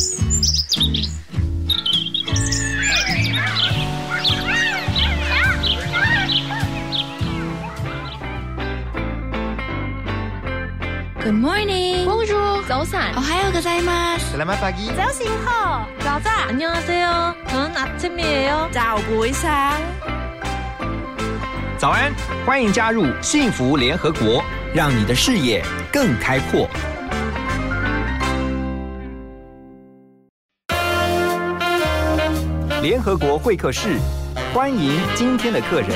[11.34, 12.06] morning.
[12.06, 12.64] Bonjour.
[12.66, 13.14] 早安。
[13.16, 14.32] 오하요 고자이마스.
[14.32, 14.88] Selamat pagi.
[14.96, 15.86] 早醒好。
[16.00, 16.48] 早安。
[16.48, 17.34] 안녕하세요.
[17.48, 18.70] 저는 아침이에요.
[18.72, 19.78] 早不一상
[21.76, 22.14] 早安，
[22.46, 24.42] 欢迎加入幸福联合国，
[24.74, 25.62] 让你的视野
[25.92, 26.66] 更开阔。
[32.81, 33.99] 联合国会客室，
[34.55, 35.89] 欢迎今天的客人。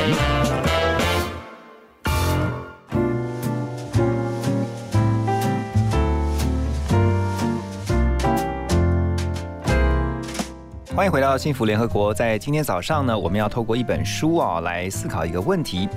[10.95, 12.13] 欢迎回到幸福联合国。
[12.13, 15.89] 在今天早上呢，我们要透过一本书啊、来思考一个问题。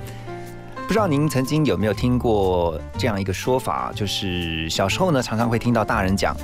[0.87, 6.35] 不知道您曾经有没有听过这样一个说法，就是小时候呢，常常会听到大人讲：“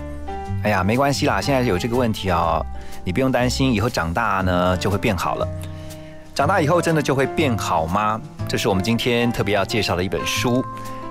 [0.61, 2.63] 哎呀，没关系啦，现在有这个问题啊、
[3.05, 5.47] 你不用担心，以后长大呢就会变好了。”
[6.33, 8.19] 长大以后真的就会变好吗？
[8.49, 10.61] 这是我们今天特别要介绍的一本书。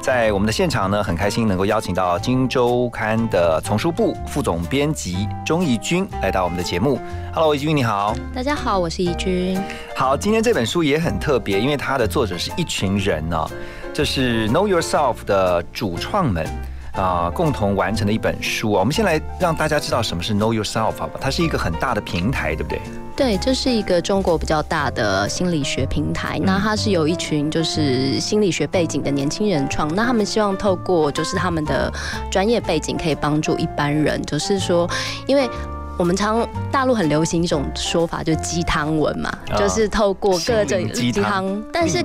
[0.03, 7.01] 在我们的现场呢，很开心能够邀请到《金周刊》的丛书部副总编辑钟义军来到我们的节目。
[7.33, 8.15] Hello，义军你好。
[8.35, 9.59] 大家好，我是怡君。
[9.97, 13.49] 好，今天这本书也很特别，因为它的作者是一群人呢、
[13.95, 16.47] 这是 Know Yourself 的主创们
[16.95, 18.81] 啊、共同完成的一本书啊。
[18.81, 21.19] 我们先来让大家知道什么是 Know Yourself 好吧？
[21.21, 22.81] 它是一个很大的平台，对不对？
[23.17, 26.39] 对，这是一个中国比较大的心理学平台。
[26.43, 29.93] 那它是由一群就是心理学背景的年轻人创。
[29.95, 31.93] 那他们希望透过就是他们的
[32.31, 34.89] 专业背景，可以帮助一般人，就是说，
[35.27, 35.49] 因为。
[35.97, 41.63] 我们常大陆很流行一种说法，就是鸡汤文嘛，哦就是透过各种鸡汤。
[41.73, 42.05] 但是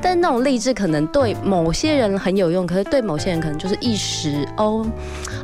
[0.00, 4.86] 但是那种励志可能对某些人很有用，可是对某些人可能就是一时哦，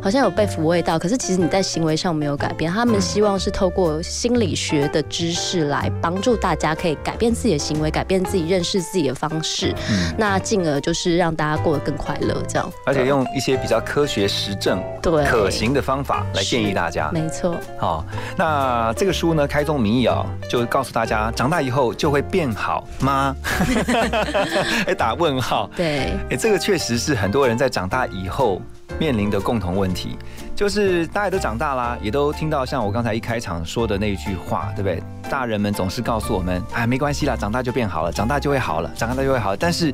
[0.02, 2.70] 好像有被抚慰到，可是其实你在行为上没有改变。
[2.72, 12.72] 他们希望是透过心理学的知识来帮助大家可以改变自己的行为，改变自己认识自己的方式，嗯，那进而就是让大家过得更快乐，这样。
[12.84, 17.08] 而且用一些比较科学实证、对可行的方法来建议大家。
[17.12, 18.04] 没错，好、
[18.36, 23.36] 那这个书呢，开宗明义啊、就告诉大家，长大以后就会变好吗？
[24.86, 25.70] 哎打问号。
[25.76, 28.60] 对，哎，这个确实是很多人在长大以后
[28.98, 30.16] 面临的共同问题，
[30.54, 35.02] 就是大家都长大啦，也都听到像我刚才一开场说的那一句话，对不对？
[35.30, 39.56] 大人们总是告诉我们，哎，没关系啦，长大就变好了，长大就会好了，长大就会好了。
[39.56, 39.92] 但是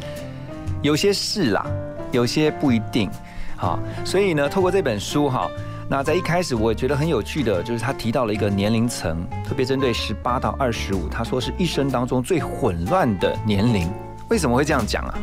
[0.82, 1.64] 有些事啦，
[2.12, 3.10] 有些不一定。
[3.56, 5.50] 好，所以呢，透过这本书哈。
[5.90, 13.90] 那在一开始，我也觉得很有趣的，就是他提到了一个年龄层，特别针对十八到二十五，他说是一生当中最混乱的年龄。
[14.28, 15.14] 为什么会这样讲啊？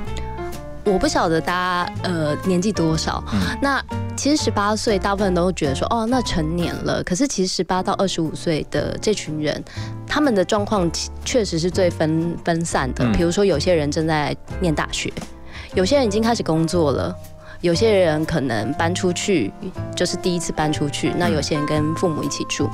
[0.85, 3.83] 我不晓得大家呃年纪多少，嗯那
[4.15, 9.61] 其实十八岁大部分都觉得说哦那成年了，可是其实十八到二十五岁的这群人，
[10.07, 13.03] 他们的状况其确实是最分分散的。
[13.03, 15.11] 嗯比如说有些人正在念大学，
[15.73, 17.15] 有些人已经开始工作了。
[17.65, 19.51] 有些人可能搬出去，
[19.95, 22.69] 就是第一次搬出去；那有些人跟父母一起住，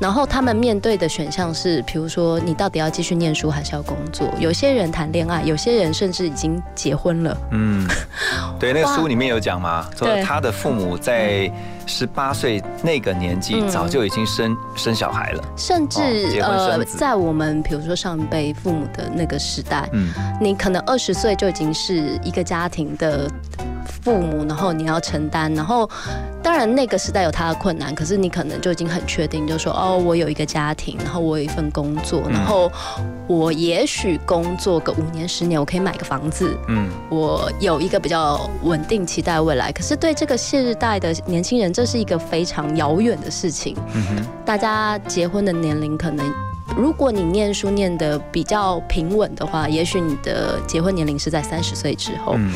[0.00, 4.28] 然后他们面对的选项是，比如说你到底要继续念书还是要工作？
[4.40, 7.36] 有些人谈恋爱，有些人甚至已经结婚了。
[7.52, 7.86] 嗯，
[8.58, 11.48] 对，那个书里面有讲嘛，说他的父母在
[11.86, 13.68] 十八岁那个年纪，嗯。
[13.68, 15.44] 早就已经生生小孩了。
[15.56, 16.98] 甚至、哦结婚生子。
[16.98, 23.30] 在我们比如说上一辈父母的那个时代，嗯，你可能二十岁就已经是一个家庭的
[24.04, 25.88] 父母，然后你要承担，然后
[26.42, 32.32] 当然那个时代有他的困难，可是你可能就已经很确定，就说哦，我有一个家庭，然后我有一份工作，嗯。
[32.32, 32.70] 然后
[33.26, 39.72] 我也许工作个五年十年，我可以买个房子，嗯，我有一个比较稳定期待未来。
[39.72, 43.74] 可是对这个世代的年轻人，这是一个非常遥远的事情。
[43.94, 46.30] 嗯哼，大家结婚的年龄可能，
[46.76, 52.52] 如果你念书念的比较平稳的话，也许你的结婚年龄是在三十岁之后，嗯，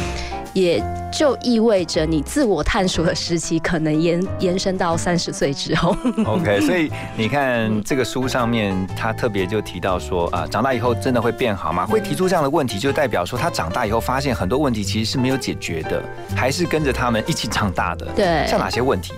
[0.53, 0.82] 也
[1.12, 5.97] 就意味着你自我探索的时期可能延 延伸到三十岁之后。
[6.25, 11.86] OK， 所以你看这个书上面，他特别就提到说啊，长大以后真的会变好吗？
[11.86, 16.03] 会提出这样的问题，就代表说他长大以后发现很多问题其实是没有解决的，
[16.36, 18.06] 还是跟着他们一起长大的。
[18.16, 19.12] 对像哪些问题？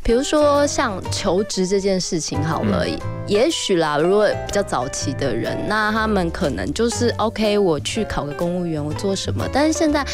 [0.00, 2.86] 比如说像求职这件事情好了，
[3.26, 9.44] 也许啦，如果比较早期的人，那他们可能就是 OK，我去考个公务员，我做什么？
[9.52, 10.06] 但是现在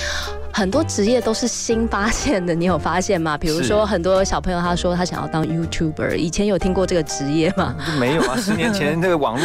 [0.57, 3.37] 很多职业都是新发现的，你有发现吗？
[3.43, 7.75] 比如说很多小朋友他说他想要当 YouTuber，以前有听过这个职业吗？
[7.99, 9.45] 没有啊，十年前这个网络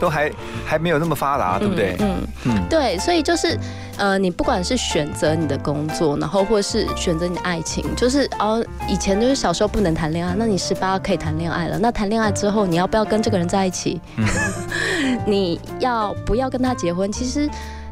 [0.00, 0.32] 都还
[0.64, 1.94] 还没有那么发达，对不对？
[2.00, 2.16] 嗯
[2.46, 3.58] 嗯，对，所以就是
[3.98, 14.00] 呃，你不管是选择你的工作，然后或是选择你的爱情，就是哦，以前就是小时候不能谈恋爱，那你十八可以谈恋爱了，那谈恋爱之后你要不要跟这个人在一起？
[15.26, 17.12] 你要不要跟他结婚？
[17.12, 17.46] 其实。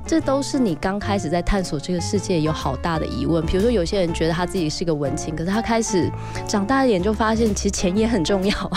[0.07, 3.45] 这都是你刚开始在探索这个世界有好大的疑问。
[3.45, 6.11] 比如说，有些人觉得他自己是个文青，可是他开始
[6.47, 8.71] 长大一点就发现，其实钱也很重要。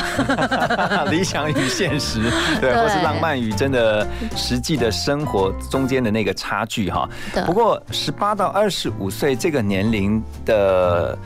[1.11, 2.21] 理想与现实，
[2.61, 7.07] 对， 或是浪漫与真的实际的生活中间的那个差距哈。
[7.45, 11.17] 不过，十八到二十五岁这个年龄的。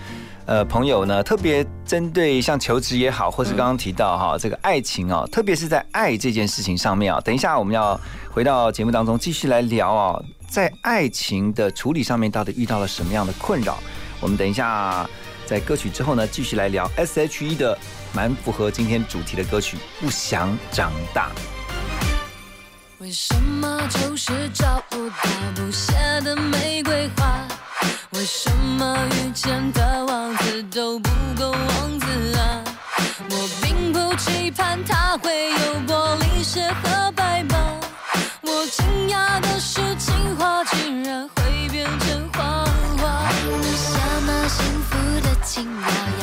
[0.45, 7.99] 呃，朋友呢，特别针对像求职也好，或是刚刚提到哈这个爱情啊，特别是在爱这件事情上面啊，等一下我们要
[8.29, 13.77] 回到节目当中继续来聊啊，在爱情的处理上面到底遇到了什么样的困扰？
[14.19, 15.07] 我们等一下
[15.45, 17.77] 在歌曲之后呢，继续来聊 S.H.E 的
[18.13, 21.29] 蛮符合今天主题的歌曲《不想长大》。
[22.99, 25.15] 为什么就是找不到
[25.55, 27.47] 不谢的玫瑰花？
[28.11, 30.05] 为什么遇见的
[34.18, 37.58] 期盼他会有玻璃鞋和白马。
[38.42, 42.66] 我惊讶的是，情话竟然会变成谎
[42.98, 43.30] 话。
[43.48, 44.60] 为什么幸
[44.90, 44.90] 福
[45.22, 45.66] 的青
[46.18, 46.20] 鸟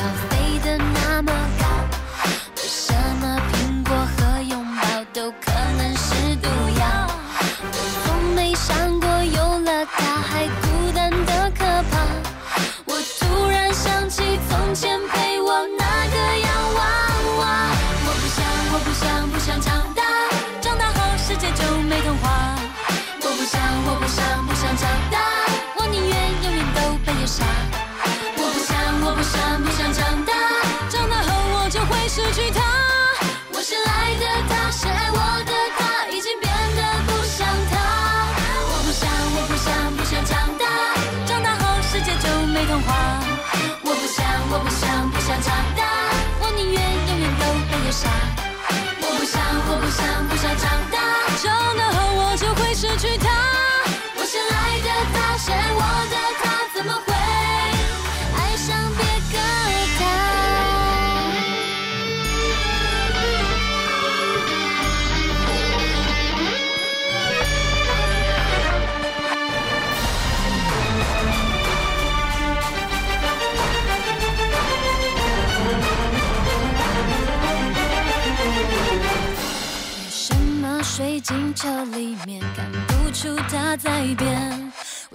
[47.89, 50.88] 我不想，我不想，不想长大，长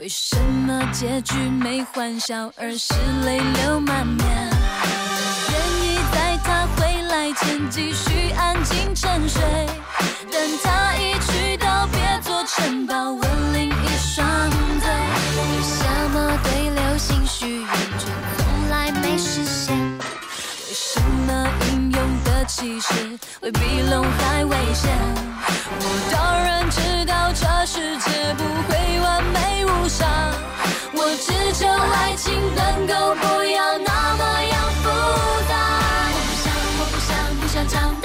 [0.05, 2.93] 为什么结局没欢笑，而是
[3.25, 4.29] 泪流满面？
[5.49, 9.43] 愿意在他回来前继续安静沉睡，
[10.31, 14.91] 等他一去，到别做城堡，吻另一双嘴。
[15.39, 17.67] 为什么对流星许愿，
[17.99, 18.05] 却
[18.37, 19.75] 从来没实现？
[19.79, 22.93] 为什么英勇的骑士
[23.41, 24.93] 会比龙还危险？
[25.81, 28.74] 我当然知道这世界不会
[32.15, 34.89] 爱情能够不要那么样复
[35.49, 35.53] 杂。
[36.15, 36.47] 我不想，
[36.79, 38.04] 我不想，不想长大，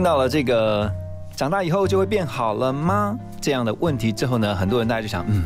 [0.00, 0.90] 听到了这个，
[1.36, 3.14] 长大以后就会变好了吗？
[3.38, 5.44] 这样的问题之后呢，很多人大家就想，嗯，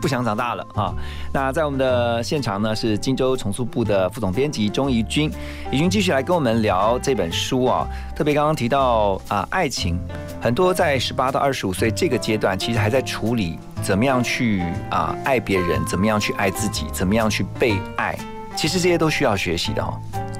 [0.00, 0.94] 不想长大了啊。
[1.32, 5.28] 那在我们的现场呢，是荆州重塑部的副总编辑钟怡君，
[5.72, 7.84] 怡君继续来跟我们聊这本书啊。
[8.14, 9.98] 特别刚刚提到啊，爱情
[10.40, 18.16] 很多在十八到二十五岁这个阶段，其实还在处理怎么样去啊爱别人，怎么样去爱自己，怎么样去被爱。
[18.54, 19.98] 其实这些都需要学习的哦。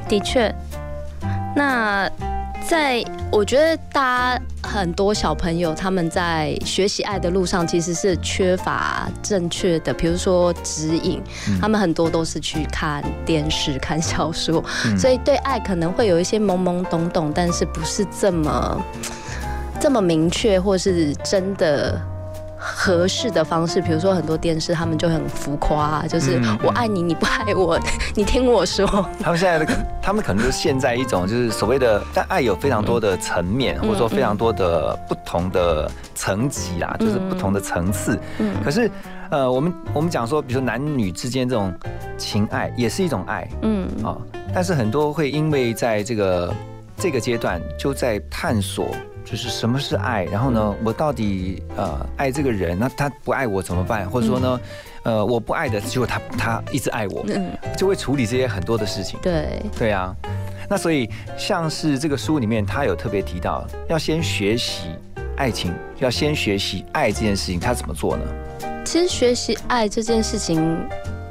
[0.08, 0.54] 的确，
[1.56, 2.08] 那。
[2.68, 11.22] 在我觉得，大家很多小朋友他们在学习爱的路上，其实是缺乏正确的，比如说指引。
[11.60, 14.64] 他们很多都是去看电视、看小说，
[14.98, 18.82] 所以对爱可能会有一些懵懵懂懂，但是不是这么
[19.80, 22.00] 这么明确，或是真的。
[22.58, 27.78] 合适的方式，比如说很多电视他们就很浮夸，就是我爱你，你不爱我，
[28.16, 28.86] 你听我说。
[29.20, 29.66] 他们现在的，
[30.02, 38.18] 他们可能就陷在一种就是所谓的，但爱有非常多的层面，或者说非常多的不同的层级啦，就是不同的层次。
[38.38, 38.54] 嗯。
[38.64, 38.90] 可是，
[39.30, 41.72] 呃，我们我们讲说，比如说男女之间这种
[42.16, 44.16] 情爱也是一种爱，嗯啊，
[44.54, 46.54] 但是很多会因为在这个
[46.96, 48.88] 这个阶段就在探索。
[49.26, 54.08] 就是什么是爱，然后呢，我到底呃爱这个人，那他不爱我怎么办？
[54.08, 54.60] 或者说呢，
[55.02, 59.18] 呃我不爱的，结果他他一直爱我，嗯就会处理这些很多的事情。
[59.20, 60.14] 对对啊，
[60.70, 64.90] 那所以像是这个书里面，他有特别提到，要先学习
[65.36, 68.22] 爱情，要先学习爱这件事情，他怎么做呢？
[68.84, 70.78] 其实学习爱这件事情，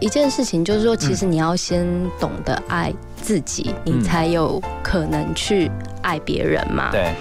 [0.01, 1.87] 一件事情就是说，其实你要先
[2.19, 2.91] 懂得爱
[3.25, 5.71] 自己，你才有可能去。
[6.05, 6.91] 爱别人嘛？
[6.91, 7.11] 对。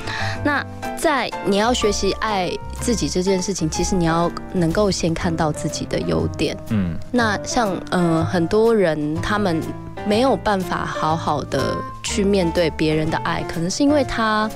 [0.45, 0.63] 那
[0.95, 2.51] 在你要学习爱
[2.83, 6.55] 自己这件事情，其实你要能够先看到自己的优点。
[6.69, 6.95] 嗯。
[7.11, 9.59] 那像呃很多人他们
[10.07, 14.51] 没有办法好好的去面对别人的爱，可能是因为他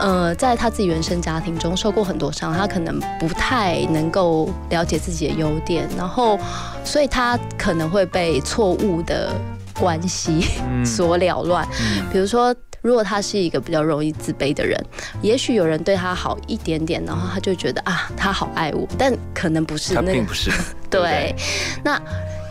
[0.00, 6.36] 呃在他自己原生家庭中受过很多伤，他可能不太能够了解自己的优点，然后
[6.84, 9.30] 所以他可能会被错误的
[9.78, 10.46] 关系
[10.84, 11.66] 所了乱。
[12.12, 12.54] 比如说。
[12.82, 14.80] 如果他是一个比较容易自卑的人，
[15.20, 19.92] 也许有人对他好一点点，然后他就觉得啊，他好爱我，但可能不是。
[19.92, 20.52] 他并不是。
[20.88, 21.34] 对。
[21.82, 22.00] 那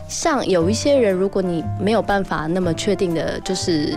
[0.09, 3.95] 像有一些人，如果你没有办法那么确定的，就是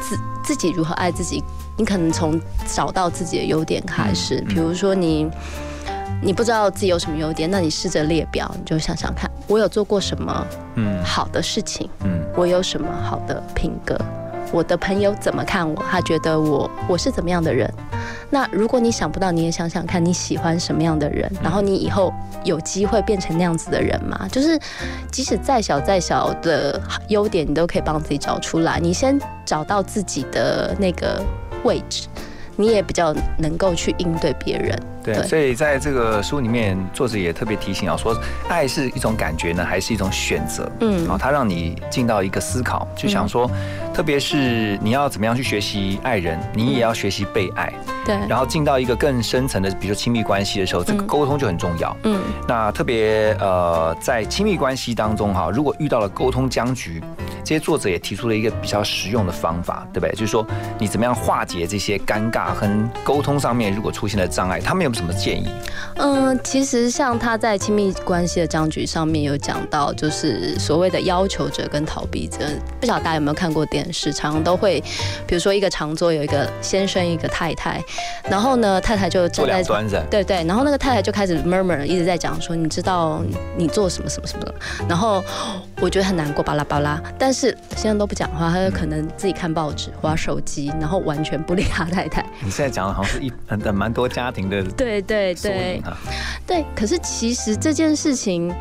[0.00, 1.40] 自自己如何爱自己，
[1.78, 4.40] 你可能从找到自己的优点开始。
[4.48, 5.30] 比如说你
[6.22, 13.96] 你不知道自己有什么优点，那你试着列表，你就想想看，我有做过什么嗯好的事情，嗯，我有什么好的品格。
[14.52, 15.82] 我的朋友怎么看我？
[15.90, 17.72] 他觉得我我是怎么样的人？
[18.30, 22.12] 那如果你想不到，你也想想看你喜欢什么样的人，然后你以后
[22.44, 24.26] 有机会变成那样子的人吗？
[24.30, 24.58] 就是
[25.12, 28.78] 即使再小再小的优点，你都可以帮自己找出来。
[28.80, 31.22] 你先找到自己的那个
[31.62, 32.08] 位置。
[32.58, 38.12] 你也比较能够去应对别人，对，所以在这个书里面，作者也特别提醒啊，说
[38.48, 40.68] 爱是一种感觉呢，还是一种选择？
[40.80, 43.48] 嗯，然后他让你进到一个思考，就想说，
[43.94, 47.72] 特别是你要怎么样去学习爱人，你也要学习被爱，
[48.04, 51.96] 对，然后进到一个更深层的，比如说亲密关系的时候，这个沟通就很重要。
[52.02, 57.00] 嗯，那特别呃，在亲密关系当中哈，如果遇到了沟通僵局。
[57.44, 60.10] 这些作者也提出了一个比较实用的方法，对不对？
[60.16, 60.44] 就是说，
[60.80, 62.68] 你怎么样化解这些尴尬和
[63.04, 65.46] 沟通上面如果出现了障碍，他们有什么建议？
[65.98, 72.38] 嗯，其实像他在亲密关系的僵局上面有讲到，就是所谓的要求者跟逃避者。
[72.80, 74.12] 不晓得大家有没有看过电视？
[74.12, 74.80] 常常都会，
[75.26, 77.82] 比如说一个长桌有一个先生一个太太，
[78.30, 83.22] 然后呢，太太就站在端着，对对，然后那个太太就开始 murmur，一直在讲说，你知道
[83.56, 84.46] 你做什么什么什么，
[84.88, 85.22] 然后
[85.80, 92.24] 我觉得很难过，巴拉巴拉，但是先生都不讲话，他就可能自己看报纸、玩手机，然后完全不理他太太。
[92.42, 95.82] 你现在讲的好像是一很蛮多家庭的 对对对
[96.46, 96.64] 对。
[96.76, 98.54] 可是其实这件事情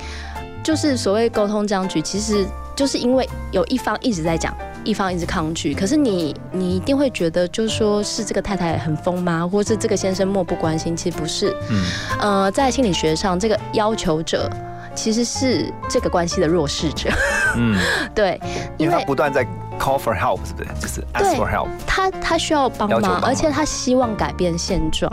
[0.64, 5.74] 就是所谓沟通僵局，其实就是因为有一方一直在讲，一方一直抗拒。
[5.74, 9.48] 可是你你一定会觉得，就是说是这个太太很疯吗？
[9.48, 10.98] 或是这个先生漠不关心？
[10.98, 11.56] 其实不是。
[11.70, 11.84] 嗯
[12.20, 14.50] 呃，在心理学上，这个要求者。
[14.96, 17.10] 其实是这个关系的弱势者，
[17.58, 17.78] 嗯，
[18.16, 18.40] 对，
[18.78, 19.44] 因为他不断在
[19.78, 20.70] call for help，是不是？
[20.80, 25.12] 就是 ask for help，他他需要帮忙，而且他希望改变现状，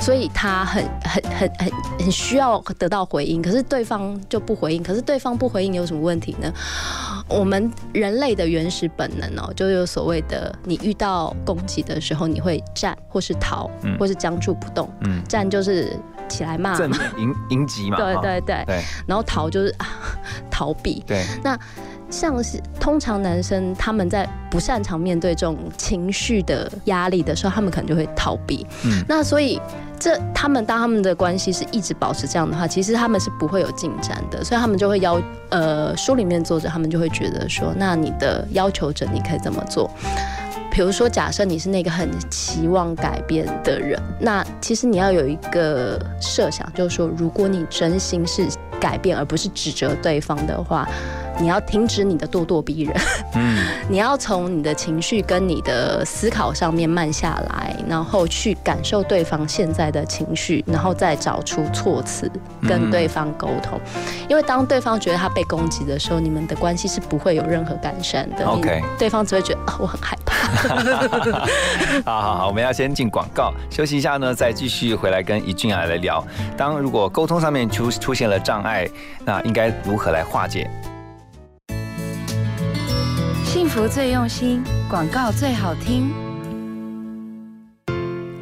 [0.00, 3.42] 所以他很很很很很需要得到回应。
[3.42, 6.52] 可是对方就不回应，可是对方不回应有什么问题呢？
[7.28, 14.90] 我们人类的原始本能哦，就有所谓的，你遇到攻击的时候，你会站或是逃，或是僵住不动。
[15.02, 15.96] 嗯，战就是。
[16.28, 19.74] 起来骂，正面迎迎击嘛，对对对，对，然后逃就是
[20.50, 21.24] 逃避，对。
[21.42, 21.58] 那
[22.10, 28.66] 像是通常男生他们在不擅长面对这种情绪的压力的时候，他们可能就会逃避。
[28.84, 29.58] 嗯，那所以
[29.98, 39.90] 这他们当他们的关系是一直保持这样的话，其实他们是不会有进展的，所以他们就会要呃书里面作者他们就会觉得说，那你的要求者你可以怎么做？
[40.70, 48.46] 比如说，假设你是那个很期望改变的人，那其实你要有一个设想，就是说，如果你真心是
[48.78, 50.88] 改变，而不是指责对方的话。
[51.40, 52.96] 你要停止你的咄咄逼人，
[53.34, 62.30] 嗯，你要从你的情绪跟你的思考上面慢下来，然后去感受对方现在的情绪，然后再找出措辞
[62.66, 63.80] 跟对方沟通。
[64.28, 68.44] 因为当对方觉得他被攻击的时候，你们的关系是不会有任何改善的。
[68.44, 70.48] OK，对方只会觉得啊，我很害怕。
[72.04, 76.24] 好好好，我们要先进广告休息一下呢，再继续回来跟怡俊来聊。
[76.56, 78.88] 当如果沟通上面出出现了障碍，
[79.24, 80.68] 那应该如何来化解？
[83.58, 86.27] 幸福最用心，广告最好听。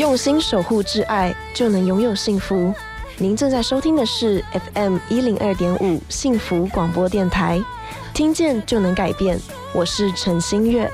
[0.00, 2.72] 用心守护挚爱，就能拥有幸福。
[3.18, 4.42] 您正在收听的是
[4.72, 7.62] FM 一零二点五幸福广播电台，
[8.14, 9.38] 听见就能改变。
[9.74, 10.90] 我是陈心月。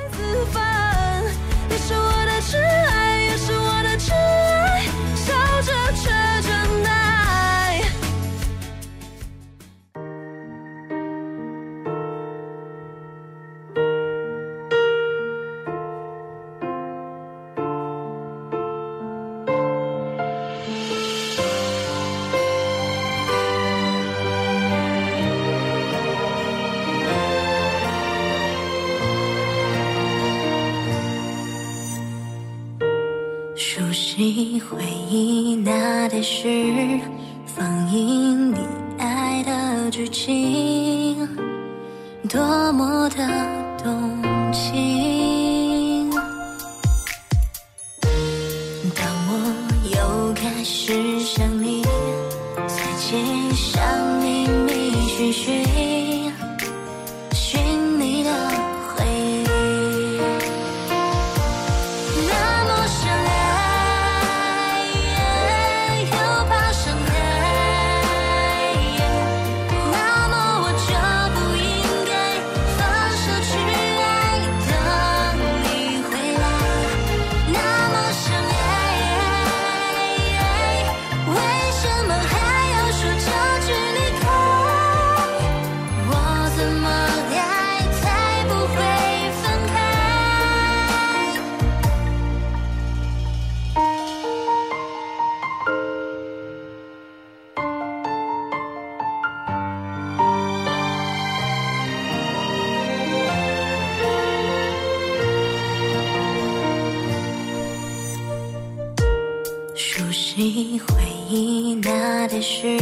[110.18, 110.94] 是回
[111.28, 112.78] 忆那的事，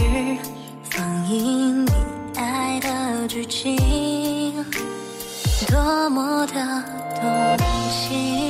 [0.85, 1.91] 放映你
[2.37, 3.77] 爱的剧情，
[5.67, 6.55] 多么的
[7.21, 7.59] 动
[7.91, 8.44] 心。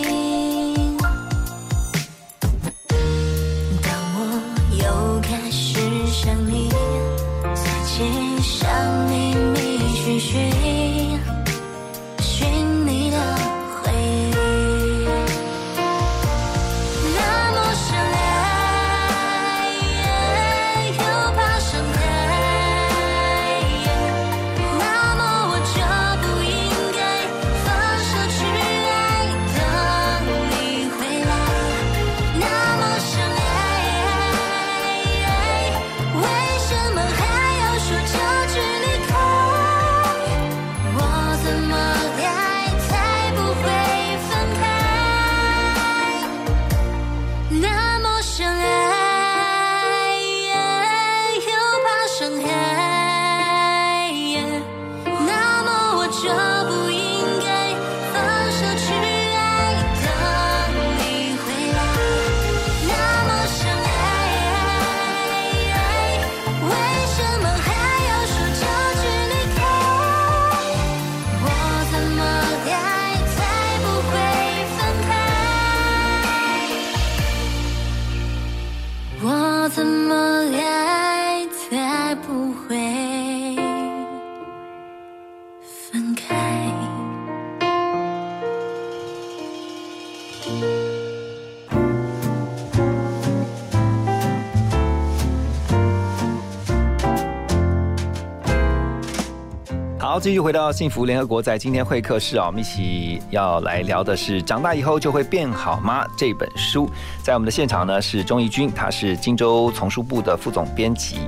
[100.15, 106.89] 好，继续回到幸福联合国，在今天会客室啊，我们一起要来聊的是《长大以后就会变好吗》这本书。
[107.21, 111.19] 在我们的现场呢是钟义军，他是荆州丛书部的副总编辑。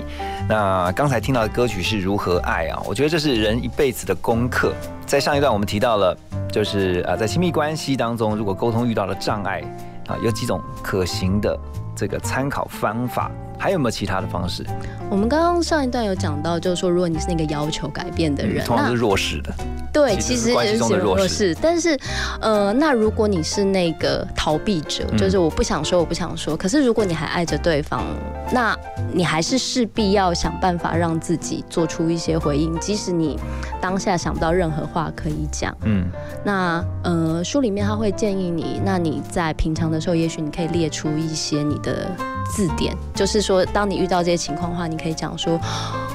[0.49, 2.81] 那刚才听到的歌曲是如何爱啊？
[2.87, 4.73] 我觉得这是人一辈子的功课。
[5.05, 6.17] 在上一段我们提到了，
[6.53, 9.65] 就是啊，在亲密关系当中，如果沟通遇到了障碍
[10.07, 11.59] 啊，有几种可行的
[11.97, 13.31] 这个参考方法。
[13.59, 14.63] 还有没有其他的方式？
[15.09, 19.51] 我们刚刚上一段有讲到，就是说，如果你是那个要求改变的人，通常是弱势的。
[19.91, 21.57] 对，其实也是弱势。
[21.59, 21.99] 但是，
[22.43, 26.55] 呃，那如果你是那个逃避者，就是我不想说，我不想说。
[26.55, 28.05] 可是，如果你还爱着对方，
[28.53, 28.77] 那
[29.11, 33.41] 你还是势必要想办法让自己做出一些回应，即使你
[33.81, 35.75] 当下想不到任何话可以讲。
[35.85, 36.05] 嗯。
[36.45, 42.11] 那呃，书里面他会建议你，那你在平常的时候，也许你可以列出一些你的。
[42.49, 45.59] 字典就是说，当你遇到这些情况的话，你可以讲说：“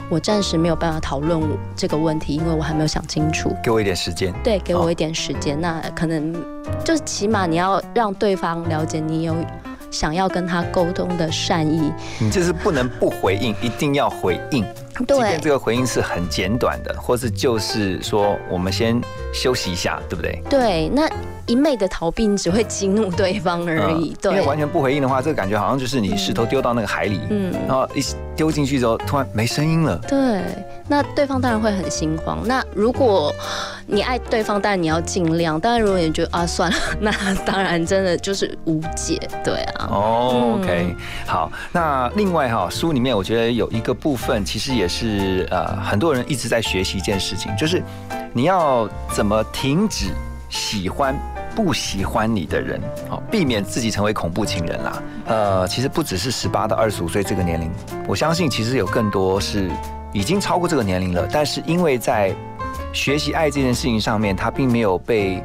[0.10, 1.42] 我暂时没有办法讨论
[1.76, 4.34] 这个问题，因为我还没有想清楚。”给我一点时间。
[4.42, 5.60] 对，给我一点时间。
[5.60, 6.34] 那可能
[6.86, 9.36] 就是起码你要让对方了解你有
[9.92, 11.92] 想要跟他沟通的善意。
[12.18, 14.66] 你就是不能不回应，一定要回应。
[15.08, 19.00] 对，即便这个回应是很简短的，或是就是说我们先
[19.34, 20.42] 休息一下，对不对？
[20.50, 21.10] 对，那。
[21.48, 24.16] 一昧的逃避，你只会激怒对方而已。
[24.22, 28.02] 对，因为完全不回应的话，这个感觉好像就是你石头丢到那个海里，嗯，然后一
[28.38, 29.98] 丢进去之后，突然没声音了。
[30.08, 30.42] 对，
[30.88, 32.40] 那对方当然会很心慌。
[32.46, 33.34] 那如果
[33.86, 35.60] 你爱对方，当然你要尽量。
[35.60, 37.12] 当然，如果你觉得啊算了，那
[37.44, 39.20] 当然真的就是无解。
[39.44, 39.90] 对啊。
[39.92, 41.52] 哦，OK，好。
[41.74, 47.84] 那另外哈，书里面我觉得有一个部分，其实也是呃很多人一直在学习一件事情，就是
[48.34, 50.08] 你要怎么停止
[50.50, 51.16] 喜欢。
[51.54, 55.04] 不喜欢你的人，好，避免自己成为恐怖情人啦。
[55.26, 57.70] 呃，其实不只是十八到二十五岁这个年龄，
[58.08, 59.70] 我相信其实有更多是
[60.14, 62.34] 已经超过这个年龄了，但是因为在
[62.94, 65.44] 学习爱这件事情上面，他并没有被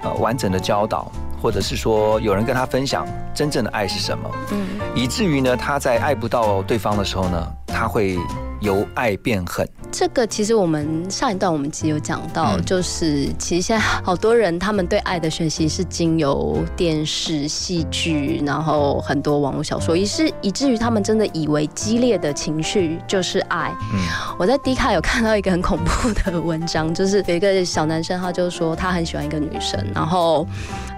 [0.00, 8.18] 呃完整的教导，或者是说有人跟他分享真正的爱是什么，嗯，以至于呢他在爱不到对方的时候呢，他会。
[8.62, 23.74] 由爱变恨，这个其实我们上一段我们其实有讲到，就是其实现在好多人他们对爱的学习是经由电视、戏剧，然后很多网络小说，以是以至于他们真的以为激烈的情绪就是爱。
[23.92, 24.00] 嗯，
[24.38, 30.46] 我在迪卡有看到一个很恐怖的文章，就是有一个小男生，他就说他很喜欢一个女生，然后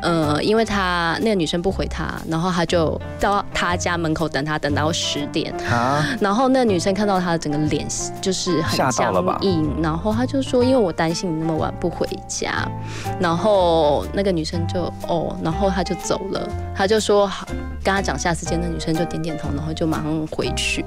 [0.04, 7.58] 呃，因为他那个女生不回他，然后他就到他家门口等他，等到十点啊，然后那个女生看到他的整个。
[7.64, 7.88] 脸
[8.20, 12.68] 就是很僵硬，然后他就说：“因为我担心你那么晚不回家。”
[13.18, 16.46] 然后那个女生就哦，然后他就走了。
[16.76, 17.48] 他就说：“好，
[17.84, 20.84] 跟他讲下次见。”那女生就点点头，然后就马上回去。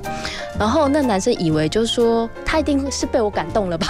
[0.57, 3.87] 然后那男生以为就是说他一定是被我感动了吧？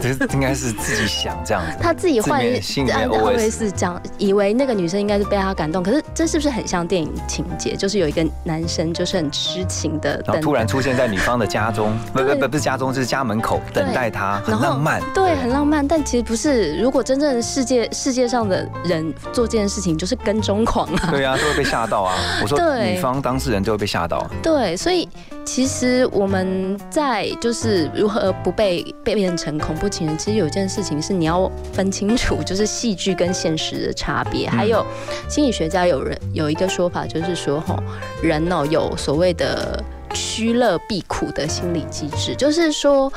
[0.00, 5.82] 这 应该是自己想这样子，他自己换心里面 OS 是这样，以为那个女生应该是被他感动。
[5.82, 7.74] 可是这是不是很像电影情节？
[7.74, 11.96] 就是有一个男生就是很痴情的，然后突然出现在女方的家中。
[12.12, 15.00] 不不不，不是家中，就是家门口等待他，很浪漫。
[15.14, 15.86] 对，很浪漫。
[15.86, 16.76] 但其实不是。
[16.76, 21.08] 如果真正世界世界上的人做这件事情，就是跟踪狂啊。
[21.10, 22.17] 对啊，都会被吓到啊。
[22.42, 24.26] 我说，女方当事人就会被吓到。
[24.42, 25.08] 对，所以
[25.44, 34.48] 其实我们在就是如何不被被变成恐怖情人，其实有一件事情是你要分清楚，就是戏剧跟现实的差别。
[34.48, 34.84] 还有
[35.28, 37.76] 心理学家有人有一个说法，就是说哈，
[38.22, 39.82] 人哦有所谓的。
[40.14, 43.12] 趋乐避苦的心理机制，就是说，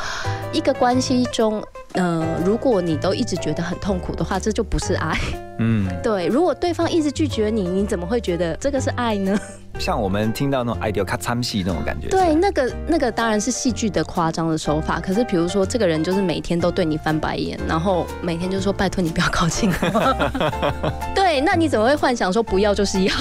[0.52, 5.18] 一个关系中，呃，如果你都一直觉得很痛苦的话，这就不是爱。
[5.60, 6.28] 嗯， 对。
[6.28, 9.38] 如果对方一直拒绝你，你怎么会觉得这个是爱呢？
[9.80, 15.00] 像我们听到那种 ideal 卡参戏那种感觉，对，那个那个当然是戏剧的夸张的手法。
[15.00, 20.92] 可是比如说，这个人就是每天都对你翻白眼，然后每天就说拜托你不要靠近我。
[21.16, 23.14] 对，那你怎么会幻想说不要就是要？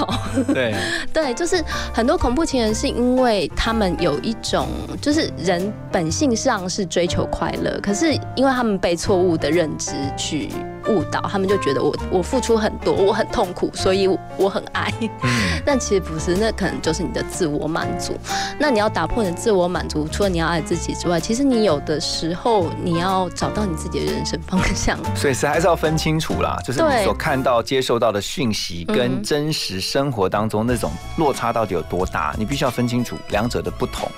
[0.53, 0.75] 对，
[1.11, 4.67] 对，就是很多恐怖情人是因为他们有一种，
[5.01, 10.49] 就是人本性上是追求快乐，可是因为他们被错误的认知去。
[10.87, 14.91] 误导，他们就觉得我我付出很多，我很痛苦，所以我很爱。
[15.65, 18.17] 但其实不是，那可能就是你的自我满足。
[18.59, 24.97] 那你要打破你的自我满足，除了你要爱自己之外，其实你有的时候你要找到你自己的人生方向。
[25.15, 34.09] 所以是还是要分清楚啦，就是你所看到、接受到的讯息跟真实生活当中那种落差到底有多大，你必须要分清楚两者的不同。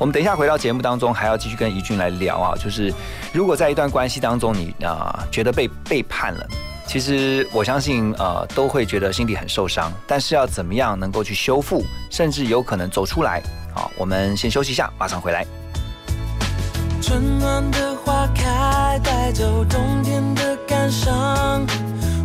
[0.00, 2.90] 我们等一下回到节目当中，还要继续跟怡俊来聊啊，就是
[3.34, 6.46] 如果在一段关系当中，你啊觉得被背叛了，
[6.86, 13.42] 其实我相信呃都会觉得心里很受伤，但是要怎么样能够去修复，甚至有可能走出来？
[13.74, 15.46] 好，我们先休息一下，马上回来。
[17.02, 21.62] 春暖的花开，带走冬天的感伤。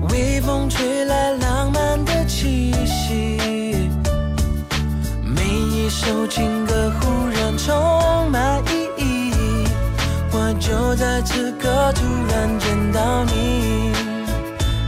[0.10, 3.90] 微风吹来浪漫的气息，
[5.26, 7.15] 每一首情歌忽然
[7.66, 9.34] 充满意义。
[10.32, 13.92] 我就在此刻突然见到你。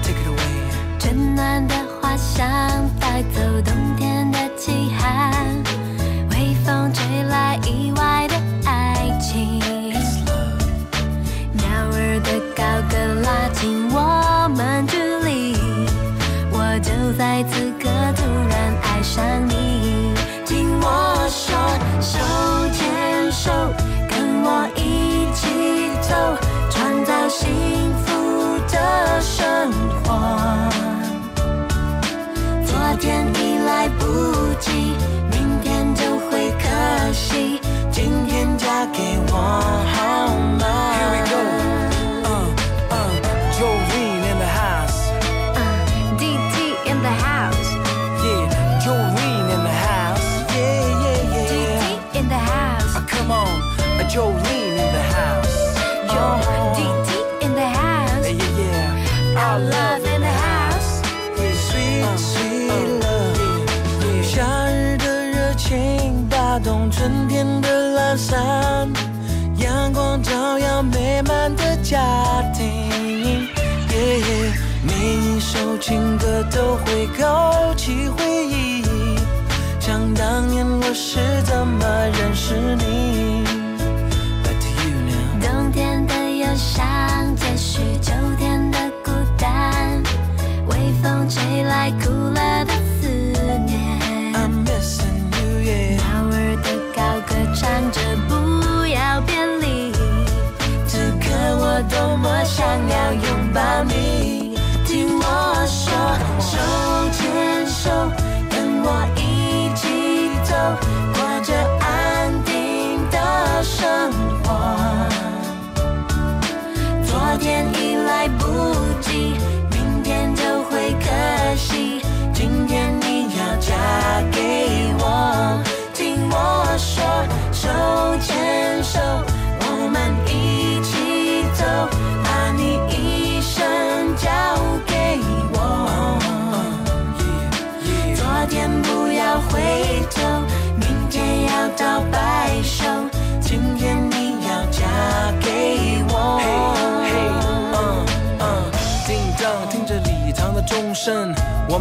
[0.03, 0.99] Take it away。
[0.99, 2.47] 春暖的花香
[2.99, 5.36] 带走冬天的凄寒，
[76.43, 78.83] 都会勾起回忆，
[79.79, 81.85] 想当年我是怎么
[82.19, 83.06] 认识你。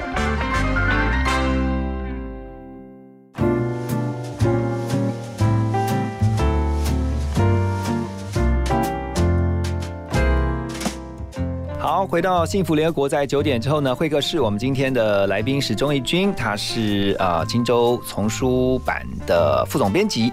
[12.11, 20.29] 回到幸福联合国，在九点之后呢，会客室，我们今天的来宾是钟义军，他是呃荆州丛书版的副总编辑。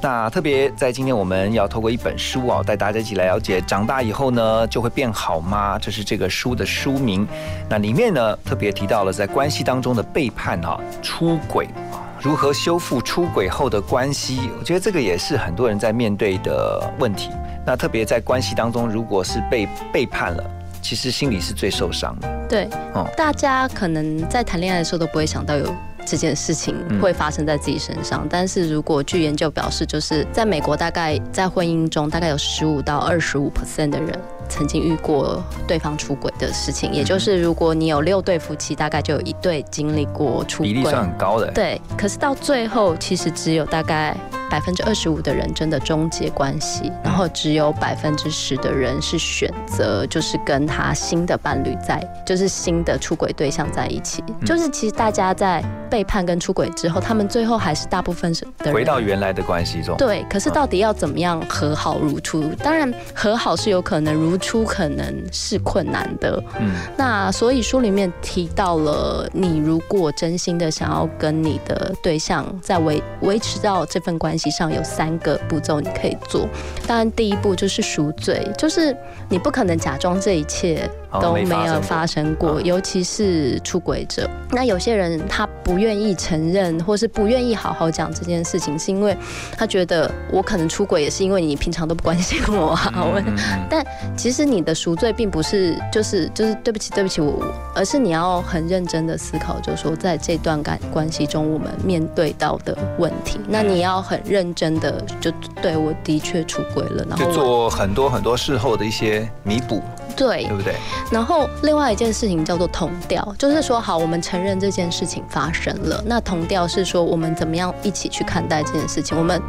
[0.00, 5.78] 那特别在今天，我们要透过一本书啊，带大家一起来了解长大以后呢，就会变好吗？
[5.78, 7.24] 这是这个书的书名。
[7.68, 14.50] 那里面呢，特别提到了在关系当中的背叛啊、出轨啊，如何修复出轨后的关系。
[14.58, 17.30] 我觉得这个也是很多人在面对的问题。
[17.64, 20.42] 那特别在关系当中，如果是被背叛了，
[20.82, 22.28] 其实心里是最受伤的。
[22.48, 25.72] 对，哦大家可能在谈恋爱的时候都不会想到有
[26.06, 34.18] 这件事情嗯会发生在自己身上，但是如果据研究表示，就是在美国，大概在婚姻中，大概有十五到二十五 percent 的人
[34.50, 41.50] 曾经遇过对方出轨的事情，也就是如果你有六对夫妻，大概就有一对经历过出轨，比例算很高的。
[41.52, 44.14] 对，可是到最后，其实只有大概
[44.50, 54.22] 百分之二十五的人真的终结关系，然后只有百分之十的人是选择就是跟他新的伴侣在，就是新的出轨对象在一起。
[54.44, 59.96] 就是其实大家在背叛跟出轨之后，他们最后还是大部分是回到原来的关系中。
[59.96, 62.42] 对，可是到底要怎么样和好如初？
[62.62, 66.42] 当然和好是有可能，如初可能是困难的。
[66.58, 76.48] 嗯，那所以书里面提到了，你如果真心的想要跟你的对象在维维持到这份关系上，有三个步骤你可以做。
[76.86, 78.96] 当然，第一步就是赎罪，就是
[79.28, 84.28] 你不可能假装这一切都没有发生过，尤其是出轨者。
[84.50, 89.16] 那有些人他不愿意承认，或是不愿意好好讲这件事情，是因为
[89.56, 92.92] 他觉得我可能出轨也是因为你平常都不关心我啊。
[93.70, 93.84] 但
[94.16, 97.44] 其实你的赎罪并不是就是就是对不起对不起我，
[97.74, 105.30] 而是你要很认真的思考，就是说在这段感关系中我们面对到的问题，那你要很认真的就
[105.62, 109.80] 对我的确出轨了，然后做很多很多事后的一些弥补。
[110.20, 110.74] 对，对不对？
[111.10, 116.02] 然后另外一件事情叫做同调，就是说，好，我们承认这件事情发生了。
[116.04, 119.16] 那同调是说，我们怎么样一起去看待这件事情？
[119.16, 119.40] 我们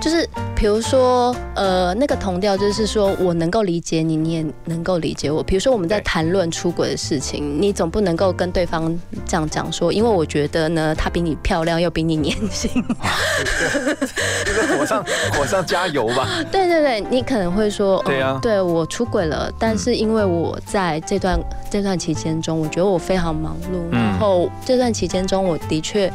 [0.00, 0.28] 就是，
[0.60, 5.42] 比如说，呃，那个同调就是说我能够理解你，你也能够理解我。
[5.42, 8.94] 比如说我们在谈论出轨的事情，你总不能够跟对方
[9.24, 12.70] 这样讲说，因为我觉得呢，她比你漂亮，又比你年轻，
[14.44, 16.28] 就是火上火上加油吧。
[16.52, 26.12] 对对对，你可能会说，对呀，对我出轨了，但是因为因为我在这段这段期间中，我觉得我非常忙碌，然后这段期间中，我的确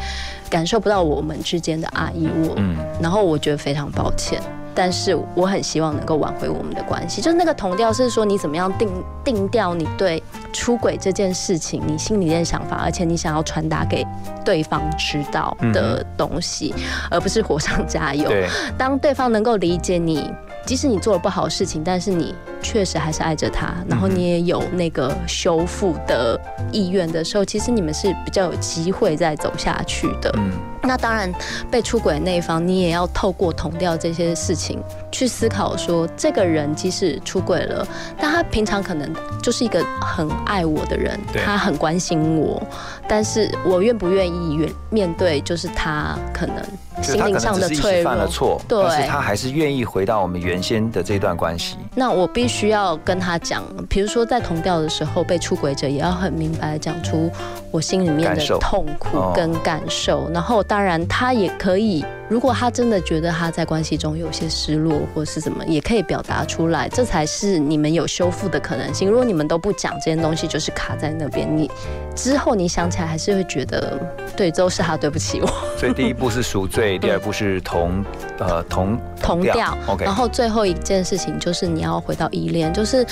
[0.50, 2.56] 感受不到我们之间的爱意，我，
[3.02, 4.42] 然后我觉得非常抱歉。
[4.78, 8.90] 但是我很希望能够挽回我们的关系，就是那个同调是说你怎么样定
[9.24, 14.06] 定调你对出轨这件事情你心里面想法，而且你想要传达给
[14.44, 16.76] 对方知道的东西，
[17.10, 18.30] 而不是火上加油。
[18.78, 20.30] 当对方能够理解你，
[20.66, 26.40] 即使你做了不好的事情，但是你确实还是爱着他，然后你也有那个修复的
[26.72, 30.34] 意愿的时候，其实你们是比较有机会再走下去的。
[30.82, 31.32] 那当然，
[31.72, 34.80] 被出轨的那一方，你也要透过同调这些事情
[35.12, 37.88] 去思考，说这个人即使出轨了，
[38.20, 42.62] 但他平常可能就是一个很爱我的人，他很关心我，
[43.08, 46.64] 但是我愿不愿意面面对，就是他可能。
[47.02, 51.78] 心灵上的脆弱，犯了错，对，但是他还是愿意回到我们原先的这段关系。
[51.94, 57.32] 那我必须要跟他讲，比如说在同调的时候，被出轨者也要很明白讲出
[57.72, 60.30] 我心里面的痛苦跟感受。
[60.34, 69.10] 然后，当然他也可以，如果他真的觉得他在关系中有些失落或是什么，也可以表达出来，这才是你们有修复的可能性。
[69.10, 71.70] 如果你们都不讲这件东西，就是卡在那边，你
[72.16, 74.00] 之后你想起来还是会觉得，
[74.36, 75.48] 对，都是他对不起我。
[75.78, 76.98] 所以第一步是赎罪。
[77.06, 78.04] 第二步是同
[78.40, 80.06] 呃同同调，OK。
[80.06, 83.06] 然后最后一件事情就是你要回到依恋，就是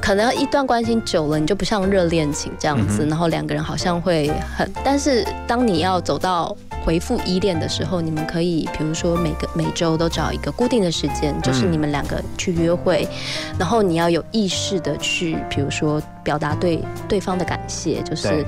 [0.00, 6.54] 可能一段关系久了，你就不像热恋情这样子，然后两个人好像会很，但是当你要走到
[6.84, 13.06] 回复依恋的时候，你们可以比如说每个每周都找一个固定的时间，就是你们两个去约会，
[13.58, 18.44] 然后你要有意识的去，比如说表达对对方的感谢，就是。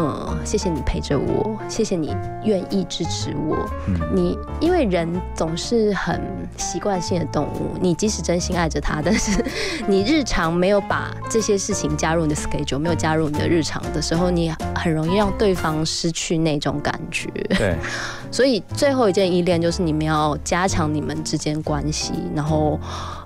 [0.00, 3.68] 嗯，谢谢你陪着我，谢谢你愿意支持我。
[4.14, 6.22] 你因为人总是很
[6.56, 9.44] 习惯性的动物，你即使真心爱着他，但是
[9.88, 17.28] 你日常没有把这些事情加入你的 schedule，没有加入你的日常的时候，你很容易让对方失去那种感觉。
[17.56, 17.76] 对，
[18.30, 22.78] 所以最后一件依恋就是你们要加强你们之间关系，然后。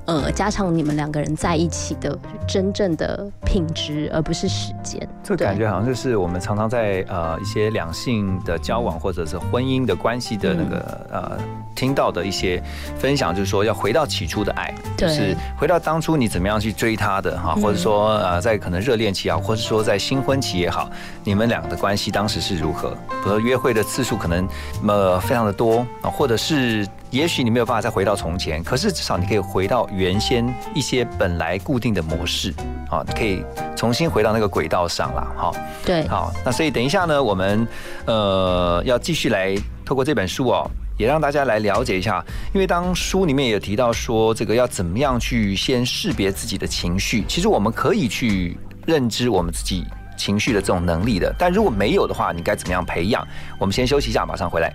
[0.05, 5.09] 呃，加强你们两个人在一起的真正的品质，而不是时间。
[5.23, 11.39] 这感觉好像就是我们常常在呃一些两性的交往或者是婚姻的关系的那个呃
[11.77, 12.61] 听到的一些
[12.99, 20.91] 分享，就是说要回到起初的爱，就是回到当初你怎么样去追他的哈，或者说呃在可能热恋期啊，或者说在新婚期也好，
[21.25, 22.91] 你们俩的关系当时是如何？
[22.91, 24.49] 比如说约会的次数可能
[24.87, 26.87] 呃非常的多啊，或者是。
[27.13, 30.43] 也许你没有办法再回到从前，可是至少你可以回到原先
[30.75, 32.55] 一些本来固定的模式，
[32.89, 33.45] 啊，你可以
[33.77, 35.53] 重新回到那个轨道上了，哈。
[35.85, 37.69] 对，好，那所以等一下呢，我们
[38.07, 39.55] 呃要继续来
[39.85, 40.67] 透过这本书哦，
[40.97, 48.57] 也让大家来了解一下，因为当书里面也提到说，这个要怎么样去先识别自己的情绪，其实我们可以去
[48.87, 49.85] 认知我们自己
[50.23, 53.27] 情绪的这种能力的，但如果没有的话，你该怎么样培养？
[53.59, 54.73] 我们先休息一下，马上回来。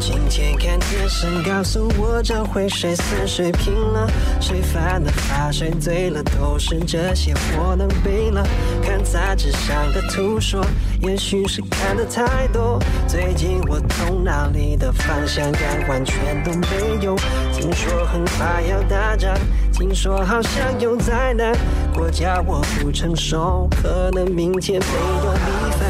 [0.00, 8.44] 今天看电视，告诉我这回谁死谁拼了，谁犯了法，谁醉了，都是这些我能背了。
[8.82, 10.60] 看杂志上的图说，
[11.02, 12.78] 也许是看的太多。
[13.08, 17.16] 最近我头脑里的方向感完全都没有。
[17.52, 19.36] 听说很快要打仗，
[19.72, 21.52] 听说好像有灾难，
[21.92, 24.86] 国家我不成熟，可能明天没
[25.18, 25.80] 有米饭。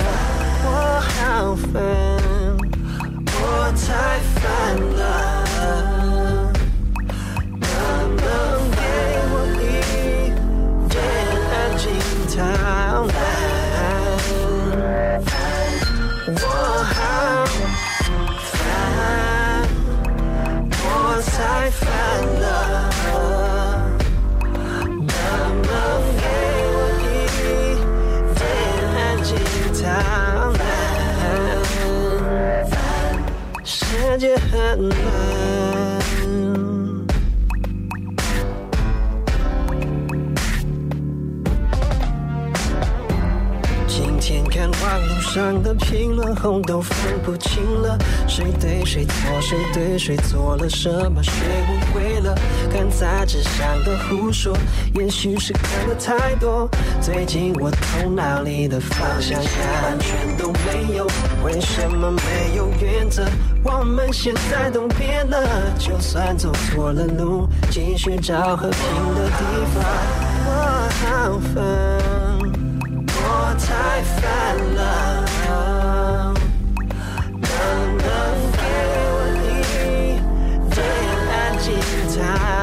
[0.65, 1.83] 我好烦，
[3.27, 4.41] 我太烦
[4.97, 5.01] 了，
[7.61, 7.69] 能
[8.17, 8.27] 不能
[8.71, 8.81] 给
[9.29, 9.63] 我一
[10.89, 10.97] 点
[11.53, 11.93] 安静？
[16.25, 16.31] 我
[16.85, 17.45] 好
[18.53, 18.55] 烦，
[20.71, 20.87] 我
[21.27, 21.35] 太
[21.73, 21.83] 烦
[22.41, 22.45] 了，
[24.87, 25.75] 能不能
[26.17, 26.23] 给
[26.71, 27.05] 我一
[28.39, 28.41] 点
[28.95, 29.31] 安静
[29.83, 29.85] 逃
[30.53, 30.61] 难？
[33.65, 33.75] 世
[34.17, 34.49] 界很
[34.89, 35.82] 乱。
[44.93, 47.97] 天看网络上的评论，红都分不清了，
[48.29, 52.35] 谁对谁错，谁对谁做了什么，谁误会了。
[52.71, 54.57] 看杂志上的胡说，
[54.95, 56.69] 也许是看的太多。
[57.01, 61.07] 最近我头脑里的方向感完全都没有，
[61.43, 63.25] 为什么没有原则？
[63.65, 69.85] 我们现在都变了，就算走错了路，继续找和平的地方。
[70.45, 72.12] 我好烦。
[73.55, 74.79] 太烦了，
[77.25, 77.49] 能不
[77.99, 78.09] 能
[78.53, 78.61] 给
[79.05, 79.47] 我一
[80.75, 80.77] 点
[81.31, 81.65] 安静
[82.17, 82.62] 的？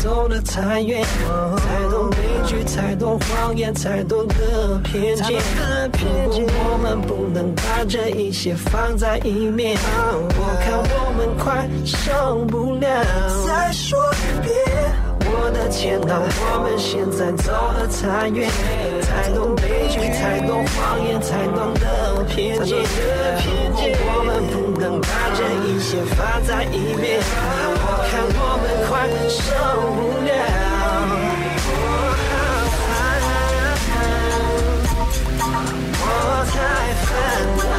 [0.00, 1.04] 走得太远，
[1.58, 5.38] 太多悲剧，太多谎言，太多的偏见。
[6.02, 9.76] 如果我们不能把这一切放在一面，
[10.38, 12.88] 我看我们快受不了。
[13.46, 14.54] 再说一遍。
[15.32, 18.50] 我的天哪，我们现在走得太远，
[19.02, 22.78] 太多悲剧，太多谎言，太多的偏见。
[22.80, 27.20] 如果我们不能把这一切放在一边，
[29.28, 29.54] 受
[29.94, 30.30] 不了。
[36.02, 36.04] 我
[36.52, 36.56] 太
[37.06, 37.69] 烦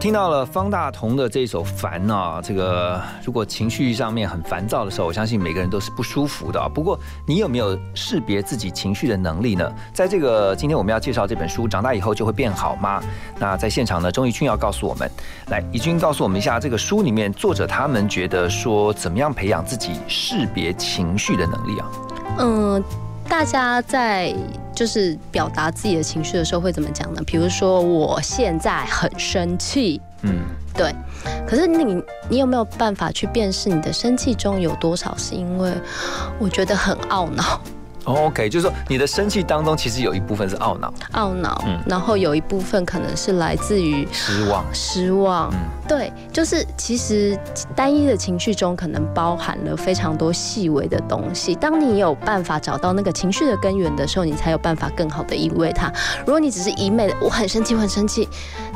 [0.00, 6.58] 听到了方大同的这首《烦》啊，这个如果情绪上面很烦躁的时候，我相信每个人都是不舒服的。
[6.70, 9.70] 不过，你有没有识别自己情绪的能力呢？
[9.92, 12.98] 在这个今天我们要介绍这本书《长大以后就会变好吗》？
[13.38, 15.10] 那在现场呢，钟义军要告诉我们，
[15.50, 21.86] 来，义军告诉我们一下，这个书里面作者他们觉得说，怎么样培养自己识别情绪的能力啊？
[22.38, 22.82] 嗯，
[23.28, 24.34] 大家在
[24.74, 27.22] 就是表达自己的情绪的时候会怎么讲呢？
[27.26, 30.40] 比如说，我现在很生气，嗯，
[30.74, 30.94] 对。
[31.46, 35.72] 可是你你有没有办法去辨识你的生气中有多少是因为
[36.38, 37.60] 我觉得很懊恼？
[38.04, 44.64] OK，就是说你的生气当中，其实有一部分是懊恼、懊恼，嗯然后有一部分可能是来自于失望。
[44.72, 45.52] 失望，
[45.86, 47.38] 对，就是其实
[47.76, 51.54] 单一的情绪中可能包含了非常多细微的东西。
[51.54, 55.92] 当你有办法找到那个情绪的根源的时候，你才有办法更好的应对它。
[56.20, 58.28] 如果你只是一昧的我很生气，我很生气，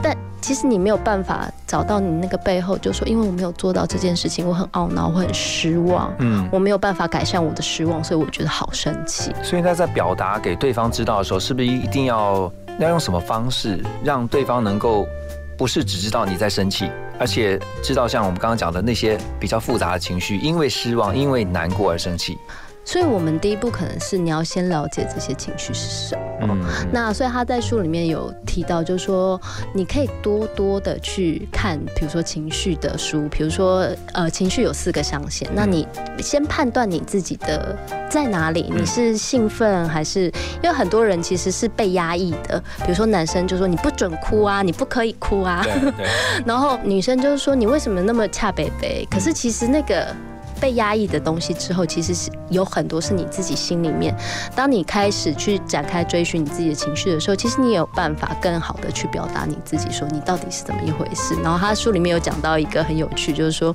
[0.02, 9.32] 但其实你没有办法找到你那个背后，就说因为我没有做到这件事情，我很懊恼，我很失望，嗯，我没有办法改善我的失望，所以我觉得好生气。
[9.42, 15.06] 所以他在表达给对方知道的时候，是不是一定要要用什么方式让对方能够？
[15.56, 22.36] 不是只知道你在生气，而且知道像我们刚刚讲的那些比较复杂的情绪，因为失望、因为难过而生气。
[22.84, 26.20] 所以，我们第一步可能是你要先了解这些情绪是什么。
[26.92, 29.40] 那所以他在书里面有提到，就是说
[29.74, 35.48] 你可以多多的去看，比如说情绪的书，比如说呃，情绪有四个象限。
[35.54, 37.76] 那你先判断你自己的
[38.10, 40.24] 在哪里，你是兴奋还是？
[40.62, 45.64] 因为很多人其实是被压抑的，比如说男生就说你不准哭啊，你不可以哭啊。
[46.44, 49.08] 然后女生就是说你为什么那么恰北北？
[49.10, 50.14] 可是其实那个。
[50.60, 54.14] 被压抑的东西之后，其实是有很多是你自己心里面。
[54.54, 61.34] 当你开始去展开追寻你自己的情绪的时候，其实你也有办法更好的去表达你自己，说你到底是怎么一回事。
[61.42, 63.74] 然后他书里面有讲到一个很有趣，就是说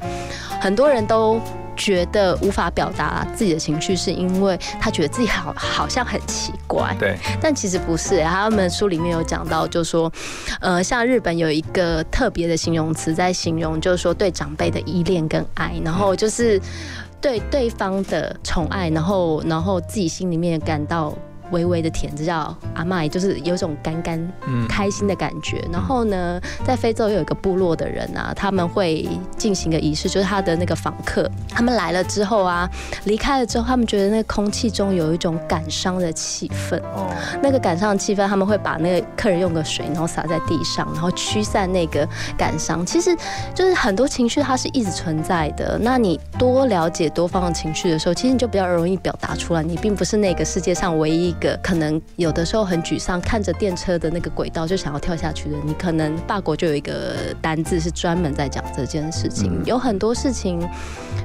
[0.60, 1.40] 很多人都。
[1.80, 6.94] 觉得无法表达自己的情绪，是因为他觉得自己好好像很奇怪。
[7.00, 8.22] 对，但其实不是。
[8.22, 10.12] 他们书里面有讲到，就说，
[10.60, 16.62] 呃，像日本有一个特别的形容词，在形容就是说对长辈的依恋跟爱，然后就是
[17.22, 21.18] 对对方的宠爱，然后然后自己心里面感到。
[21.52, 24.20] 微微的甜，这叫阿麦，就是有种干干
[24.68, 25.64] 开心的感觉。
[25.72, 32.70] 然后呢，在非洲有一个部落的人啊，他们会进行个仪式，就是他的那个访客，他们来了之后啊，
[33.06, 36.78] 离开了之后，他们觉得那个空气中有一种感伤的气氛。
[36.94, 37.10] 哦，
[37.42, 42.86] 那个感伤的气氛，他们会把那个客人用个水，然后洒在地上，然后驱散那个感伤。
[42.86, 43.16] 其实
[43.56, 45.78] 就是很多情绪它是一直存在的。
[45.82, 49.64] 那你多了解多方的情绪的时候，其实你就比较容易表达出来。
[49.64, 51.36] 你并不是那个世界上唯一。
[51.40, 59.60] 个可能有的时候很沮丧，看着电车的那个轨道就想要跳下去的，你可能法国就有一个单字是专门在讲这件事情。
[59.66, 60.62] 有很多事情，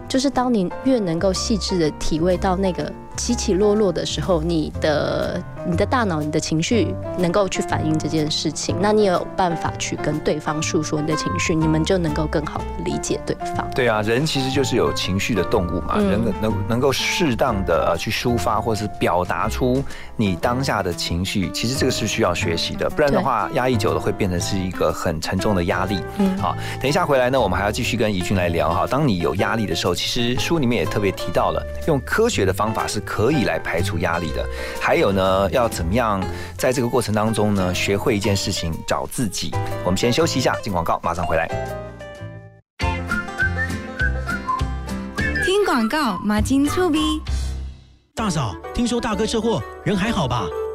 [0.08, 2.90] 就是当你越能够细致的体味到那个。
[3.16, 13.68] 起起落落的时候，你的你的大脑、你的情绪能够去反映这件事情，那你有办法去跟对方诉说你的情绪，你们就能够更好的理解对方。
[13.74, 19.82] 对啊，人其实就是有情绪的动物嘛，人能能够适当的去抒发或是表达出
[20.16, 26.00] 你当下的情绪，其实这个是需要学习的，不然的话压抑久了会变成是一个很沉重的压力。
[26.18, 28.86] 嗯，好，等一下回来呢，我们还要继续跟怡君来聊哈。
[28.86, 33.00] 当你有压力的时候，其实书里面也特别提到了，用科学的方法是。
[33.05, 34.44] 可以来排除压力的，
[34.80, 36.22] 还有呢，要怎么样
[36.57, 39.50] 在这个过程当中呢，学会一件事情，找自己。
[39.84, 41.48] 我们先休息一下，进广告，马上回来。
[45.44, 47.20] 听广告，马金粗逼。
[48.14, 50.46] 大嫂，听说大哥车祸，人还好吧？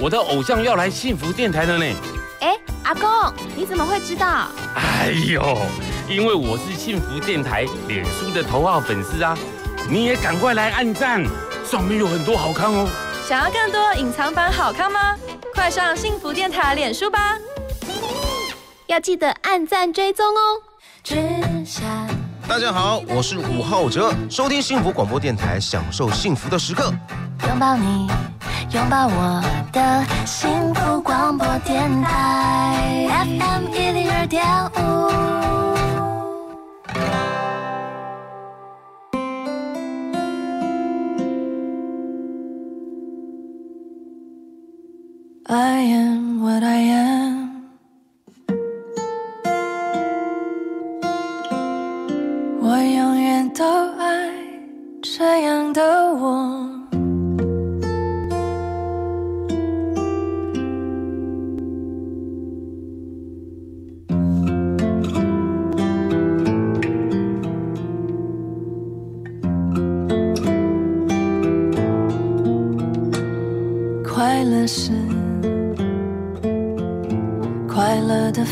[0.00, 1.84] 我的偶像要来幸福电台了呢！
[2.38, 3.10] 哎，阿公，
[3.56, 4.46] 你怎么会知道？
[4.76, 5.58] 哎呦，
[6.08, 9.36] 因为我是幸福电台脸书的头号粉丝啊！
[9.90, 11.24] 你也赶快来按赞，
[11.64, 12.88] 上面有很多好看哦。
[13.26, 15.16] 想要更多隐藏版好看吗？
[15.52, 17.36] 快上幸福电台脸书吧！
[18.86, 20.62] 要记得按赞追踪哦。
[22.46, 26.94] 大家好，我是伍浩哲，收听幸福广播电台，享受幸福的时刻。
[27.48, 28.08] 拥抱你。
[28.70, 29.42] 拥抱我
[29.72, 34.44] 的幸福广播电台 FM 一零二点
[34.76, 34.78] 五。
[45.44, 47.48] I am what I am。
[52.60, 53.64] 我永远都
[53.96, 54.30] 爱
[55.00, 56.77] 这样的我。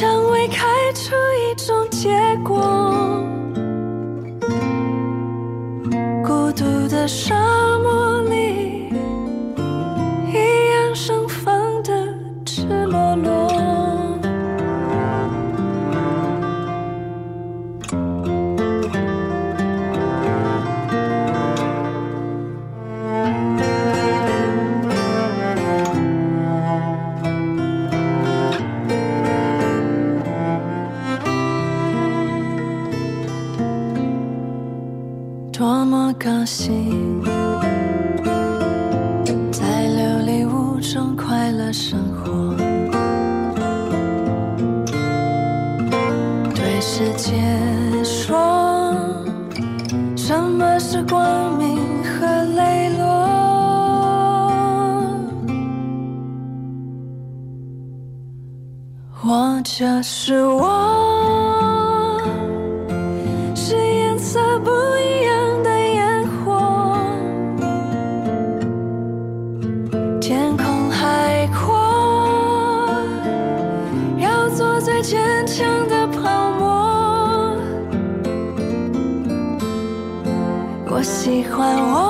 [0.00, 2.08] 让蔷薇开出一种结
[2.42, 3.22] 果。
[6.24, 7.34] 孤独的沙
[7.80, 8.69] 漠里，
[36.40, 37.22] 么高兴，
[39.52, 42.54] 在琉璃屋中快乐生活，
[46.54, 47.34] 对世界
[48.02, 48.38] 说
[50.16, 52.26] 什么是光明和
[52.56, 53.04] 磊落。
[59.22, 60.99] 我就是我，
[81.00, 82.09] 我喜欢我，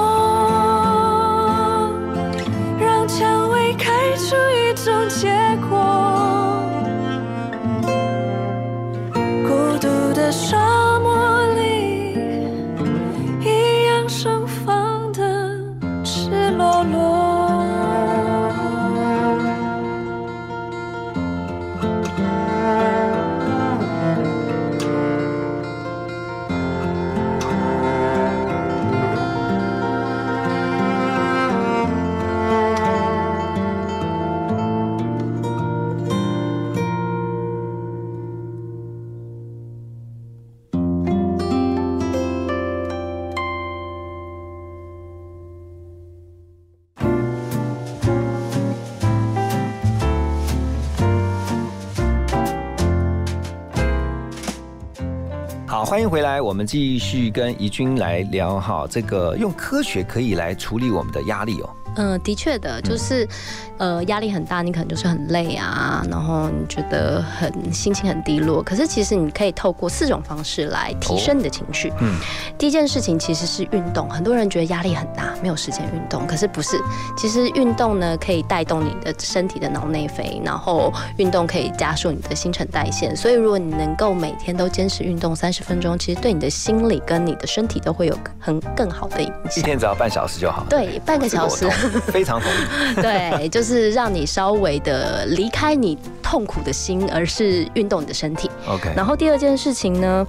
[56.10, 61.70] 回来，我们继续跟怡君来聊哈，这个用科学可以来处理我们的压力哦。
[61.96, 63.28] 嗯，的确的，就是，
[63.78, 68.62] 呃，压力很大，你可能就是很累啊，然后你觉得很心情很低落。
[68.62, 71.92] 可是其实你可以透过四种方式来提升你的情绪。
[72.00, 72.14] 嗯，
[72.56, 76.80] 第一件事情其实是运动，很多人觉得压力很大，没有时间运动，可是不是，
[77.16, 83.14] 其实运动呢可以带动你的身体的脑内啡，然后运动可以加速你的新陈代谢。
[83.16, 89.56] 所以如果你能够每天都坚持运动三十分钟，其实对你的心理跟你的身体都会有很更好的影响。
[89.56, 90.64] 一天只要半小时就好。
[90.70, 91.68] 对，半个小时。
[92.12, 92.94] 非常同意。
[93.02, 98.50] 对，就是让你稍微的离开你痛苦的心，而是运动你的身体。
[98.66, 98.92] OK。
[98.96, 100.26] 然后第二件事情呢，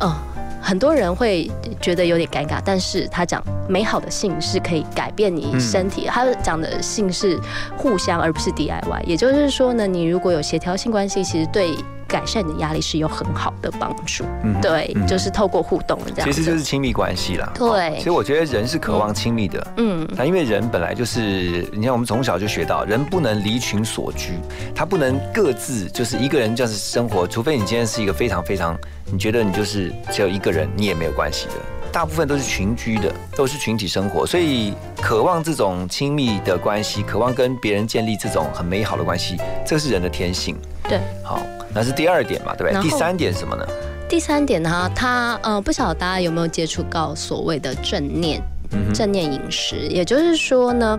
[0.00, 0.14] 嗯、
[0.60, 7.38] 很多人会觉得有点尴尬，但是他讲美好的性是可以改变你身体，他讲的性是
[7.76, 11.74] 互相而不是 DIY，也就是说呢，你如果有协调性关系，其实对。
[12.10, 16.28] 改善你的压力是有很好的帮助，嗯对，嗯就是透过互动这样。
[16.28, 17.50] 其实就是亲密关系啦。
[17.54, 24.32] 对其实我觉得人是渴望亲密的，嗯，那因为人本来就是，你看我们从小就学到，人不能离群所居，
[24.74, 28.76] 他不能各自就是一个人这样子生活，除非你今天是一个非常非常，
[29.12, 31.52] 你觉得你就是只有一个人，你也没有关系的。
[31.92, 39.36] 大部分都是群居的，都是群体生活，所以渴望这种亲密的关系，渴望跟别人建立这种很美好的关系，
[39.66, 40.56] 这是人的天性。
[40.84, 41.42] 对，好，
[41.74, 42.82] 那是第二点嘛，对不对？
[42.82, 43.66] 第三点是什么呢？
[44.08, 48.42] 第三点呢，它呃，不晓得大家有没有接触到所谓的正念。
[48.72, 50.96] 嗯正念饮食，也就是说呢，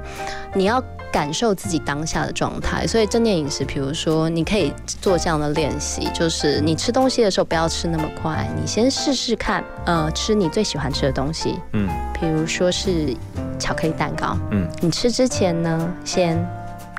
[0.54, 2.86] 你要感受自己当下的状态。
[2.86, 11.88] 所以正念饮食，比如说你可以做这样的练习，就是你吃东西的时候不要吃那么快，你先试试看，呃，吃你最喜欢吃的东西，嗯，
[12.20, 13.16] 比如说是
[13.58, 16.46] 巧克力蛋糕，嗯，你吃之前呢，先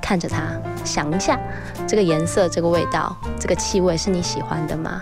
[0.03, 0.43] 看着它，
[0.85, 1.39] 想一下。
[1.89, 5.01] 这个颜色、这个味道、这个气味是你喜欢的吗？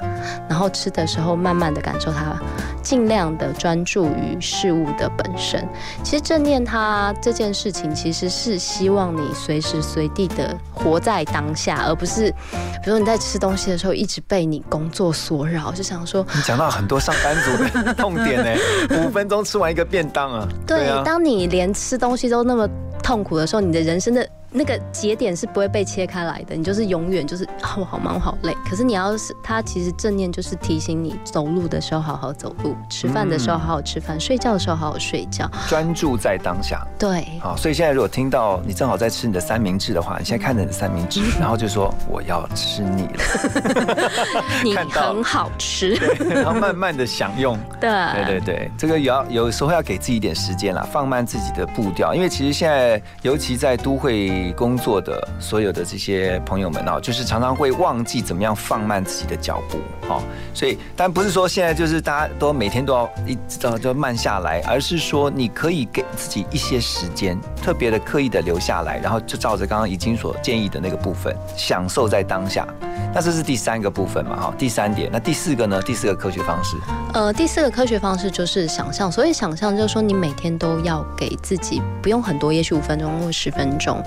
[0.48, 2.36] 然后吃的时候，慢慢的感受它，
[2.82, 5.68] 尽量的专注于事物的本身。
[6.03, 12.30] 其实正念它这件事情，其实是希望你随时随地的活在当下，而不是，
[12.82, 16.26] 比如说你在吃东西的时候，一直被你工作所扰，就想说。
[16.34, 18.61] 你讲到很多上班族的痛点呢，
[19.05, 20.48] 五分钟吃完一个便当啊。
[20.66, 22.68] 对，当你连吃东西都那么
[23.03, 24.26] 痛苦的时候，你的人生的。
[24.53, 27.48] 那个节点是不会被切开来的，你就是永远就是
[27.78, 28.55] 我好忙我好累。
[28.68, 34.51] 可是你要是他其实正念就是提醒你，走路的时候好好走路，吃饭的时候好好吃饭，睡觉。
[34.51, 36.84] 的时候好好睡觉，专注在当下。
[36.98, 44.11] 对，好，所以现在如果听到你正好在吃你的三明治的话，你现在看着你的三明治，然后就说我要吃你了，
[44.64, 47.57] 你很好吃，然后慢慢的享用。
[47.80, 54.39] 对，对对对，这个也要有时候要给自己一点时间啦，放慢自己的步调，因为其实现在尤其在都会。
[54.57, 59.78] 工作的所有的这些朋友们啊，就是常常会忘记怎么样放慢自己的脚步，
[60.09, 60.22] 哦，
[60.55, 72.66] 所以但不是说现在就是大家都每天都要一直就慢下来，而是说你可以给自己一些时间，特别的刻意的留下来，然后就照着刚刚已经所建议的那个部分，享受在当下。
[73.12, 75.11] 那这是第三个部分嘛，哈，第三点。
[75.12, 75.82] 那第四个呢？
[75.82, 76.76] 第四个科学方式，
[77.12, 79.11] 呃，第四个科学方式就是想象。
[79.11, 84.01] 所以想象就是说，你每天都要给自己不用很多，也许五分钟或十分钟。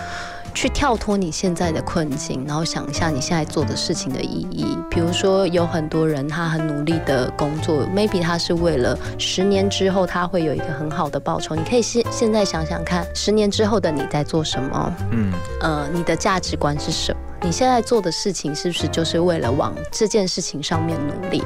[0.53, 4.77] 去跳脱你现在的困境，然后想一下你现在做的事情的意义。
[4.89, 11.55] 比如说，有很多人他很努力的工作，maybe 他是为了十年之后他会有一个很好的报酬。
[11.55, 14.93] 你可以现现在想想看，十年之后的你在做什么？
[15.11, 17.19] 嗯，呃，你的价值观是什么？
[17.41, 21.43] 你现在做的事情是不是就是为了往这件事情上面努力？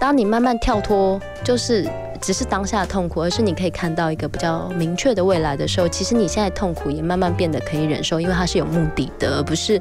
[0.00, 1.86] 当你慢慢跳脱，就是。
[2.24, 9.80] 只是当下的痛苦，而是你可以看到一个比较明确的未来的时候，其实你现在痛苦也慢慢变得可以忍受，因为它是有目的的，而不是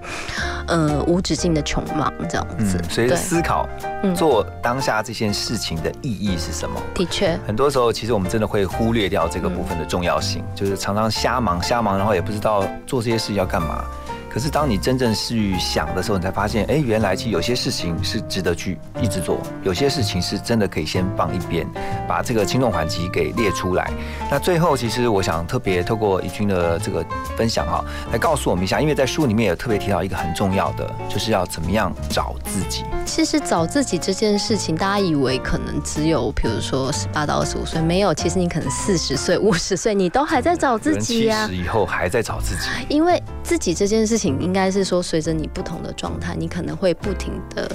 [0.68, 2.78] 呃无止境的穷忙这样子。
[2.90, 3.66] 所以思考
[4.14, 6.82] 做当下这件事情的意义是什么？
[6.94, 13.86] 的确，很多时候其实我们真的会忽略掉这个部分的重要性，就是常常瞎忙瞎忙，然后也不知道做这些事要干嘛。
[14.34, 21.68] 可是当你真正去想的时候，你才发现，哎，原来其实有些事情是值得去一直做，有些事情是真的可以先放一边，
[22.08, 23.92] 把这个轻重缓急给列出来。
[24.32, 27.06] 那最后，其实我想特别透过怡君的这个
[27.38, 32.84] 分享哈，来告诉我们一下，因为在书里面有特别提到一个很重要的，就是要怎么样找自己。
[33.06, 41.46] 其实找自己这件事情，大家以为可能只有，比如说十八到二十五岁，没有，其实你可能四十岁、五十岁，你都还在找自己呀。
[41.48, 44.40] 七十以后还在找自己，因为自己这件事情。
[44.42, 47.70] 应该是说，随着你不同的状态，你可能会不停的。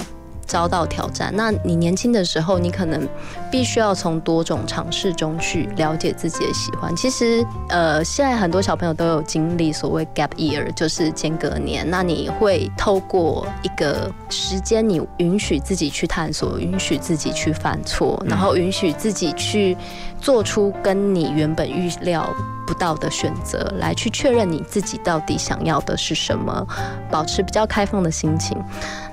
[0.45, 3.07] 遭到挑战，那你年轻的时候，你可能
[3.51, 6.91] 必须要从多种尝试中去了解自己的喜欢。
[6.95, 11.87] 其实，呃，现在很多小朋友都有经历所谓 gap year，就是间隔年。
[11.87, 19.77] 那你会透过一个时间，你允许自己去探索，允许自己去犯错，然后允许自己去
[20.19, 22.27] 做出跟你原本预料
[22.69, 26.67] 不到的选择，来去确认你自己到底想要的是什么，
[27.09, 28.55] 保持比较开放的心情。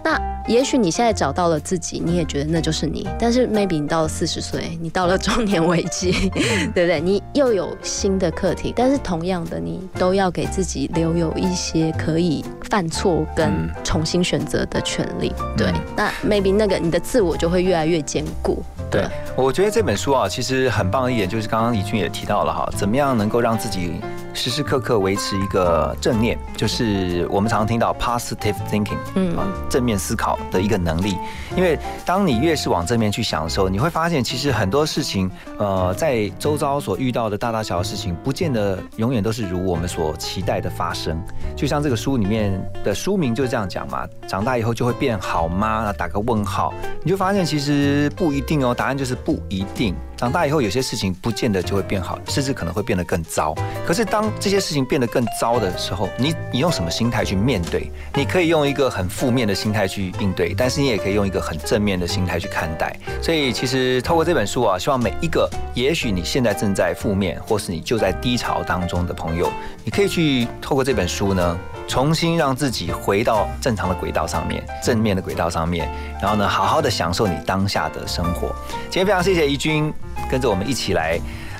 [0.04, 3.08] 那也许你现在找到了自己，你也觉得那就是你。
[3.18, 6.30] 但是 maybe 你到了四十岁，你到了中年危机，
[6.74, 7.00] 对不对？
[7.00, 8.74] 你又有新的课题。
[8.76, 15.32] 但是同样的，你都要给自己留有一些可以犯错跟重新选择的权利。
[15.56, 18.62] 对，那 maybe 那个你的自我就会越来越坚固。
[18.88, 19.04] 对，
[19.34, 24.00] 我觉得这本书啊，其实很棒的一点就是刚刚李俊也提到了哈，怎么样能够让让自己
[24.36, 29.36] 时时刻刻维持一个正念，就是我们常常听到 positive thinking，嗯，
[29.68, 31.16] 正面思考的一个能力。
[31.56, 41.20] 因为当你越是往正面去想的时候，你会发现其实很多事情，呃，在周遭所遇到的大大小小事情，不见得永远都是如我们所期待的发生。
[41.56, 45.82] 就像这个书里面的书名就是这样讲嘛，长大以后就会变好吗？
[45.84, 46.72] 那打个问号，
[47.02, 48.74] 你就发现其实不一定哦。
[48.74, 49.94] 答案就是不一定。
[50.16, 53.54] 长大以后，有些事情不见得就会变好，甚至可能会变得更糟。
[53.86, 57.90] 可是当这些事情变得更糟的时候，你你用什么心态去面对？
[58.14, 62.94] 你可以用一个很负面的心态去应对，但是你也可以用一个很正面的心态去看待。
[63.22, 69.50] 所以，其实透过这本书啊，希望每一个也许你现在正在负面，或是你就在低潮当中的朋友，
[69.84, 71.58] 你可以去透过这本书呢。
[71.88, 75.88] 重新让自己回到正常的轨道上面，正面的轨道上面，
[76.20, 78.52] 然后呢，好好的享受你当下的生活。
[78.90, 79.94] 今天非常谢谢怡君
[80.28, 81.16] 跟着我们一起来。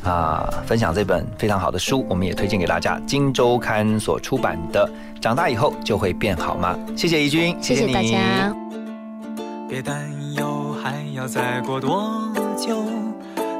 [0.09, 4.89] 啊，分享这本非常好的书，我们也推荐给大家，《金周刊》所出版的
[5.21, 6.79] 《长大以后就会变好吗》。
[6.97, 8.55] 谢谢怡君，谢谢大家。
[9.69, 12.85] 别担忧，还要再过多久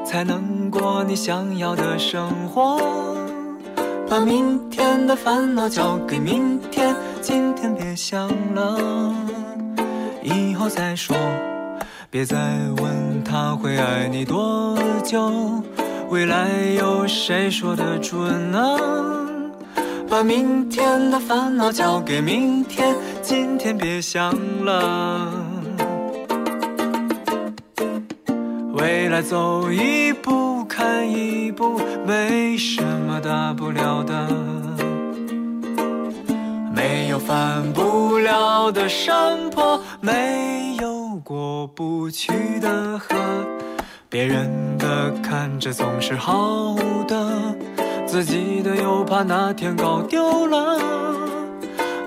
[0.05, 2.81] 才能过你想要的生活？
[4.09, 9.13] 把明天的烦恼交给明天，今天别想了，
[10.23, 11.13] 以后再说。
[12.09, 12.37] 别再
[12.77, 15.29] 问他会爱你多久，
[16.09, 18.77] 未来有谁说得准呢？
[20.09, 24.33] 把明天的烦恼交给明天，今天别想
[24.63, 25.29] 了。
[28.73, 34.27] 未来走一步看一步，没什么大不了的。
[36.73, 42.31] 没有翻不了的山坡，没有过不去
[42.61, 43.15] 的河。
[44.09, 46.77] 别人的看着总是好
[47.09, 47.27] 的，
[48.05, 50.79] 自己的又怕哪天搞丢了。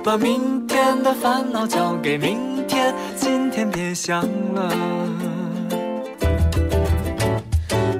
[0.03, 4.22] 把明天的烦恼交给明天，今天别想
[4.55, 4.72] 了。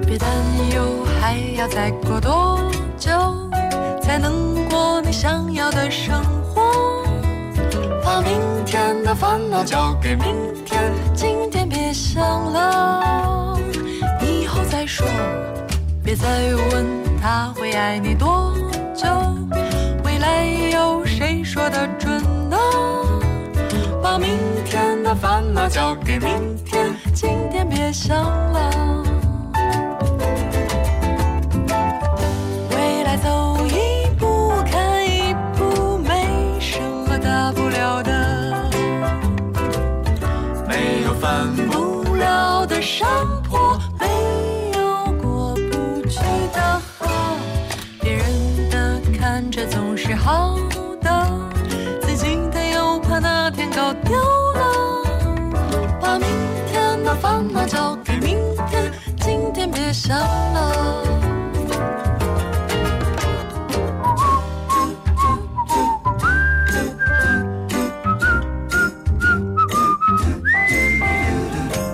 [0.07, 0.29] 别担
[0.73, 2.59] 忧，还要再过多
[2.97, 3.11] 久
[4.01, 6.63] 才能过你想要的生活？
[8.03, 8.31] 把明
[8.65, 10.35] 天的烦恼交给明
[10.65, 13.20] 天，今天别想了，
[14.91, 15.07] 说。
[16.03, 16.85] 别再问
[17.21, 18.53] 他会爱你多
[18.93, 19.07] 久，
[20.03, 22.57] 未来有谁说得准呢？
[24.03, 26.29] 把明天的烦恼交给明
[26.65, 29.03] 天，今天别想了。
[32.71, 38.69] 未来走一步看一步，没什么大不了的。
[40.67, 43.07] 没有翻不了的山
[43.47, 43.60] 坡，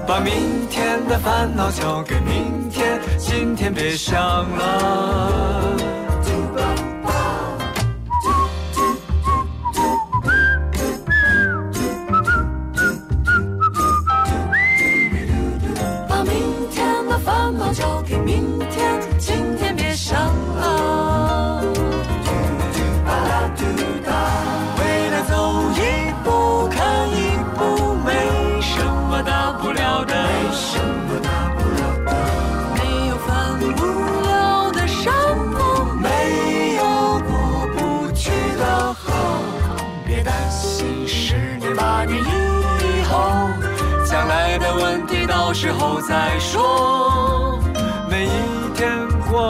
[0.08, 5.97] 把明天的烦恼交给明天，今天别想了。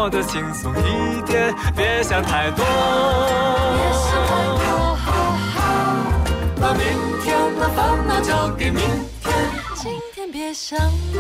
[0.08, 2.66] 过得轻松一点，别想太多。
[2.66, 4.64] 别想太多。
[6.62, 6.82] 把明
[7.22, 8.80] 天的烦恼交给明
[9.22, 9.34] 天，
[9.76, 11.20] 今天别想了，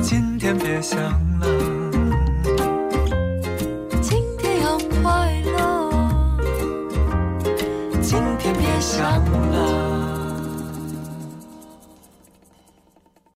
[0.00, 1.00] 今天别想
[1.40, 1.46] 了。
[4.00, 5.90] 今天要快乐，
[8.00, 9.02] 今天别想
[9.50, 9.67] 了。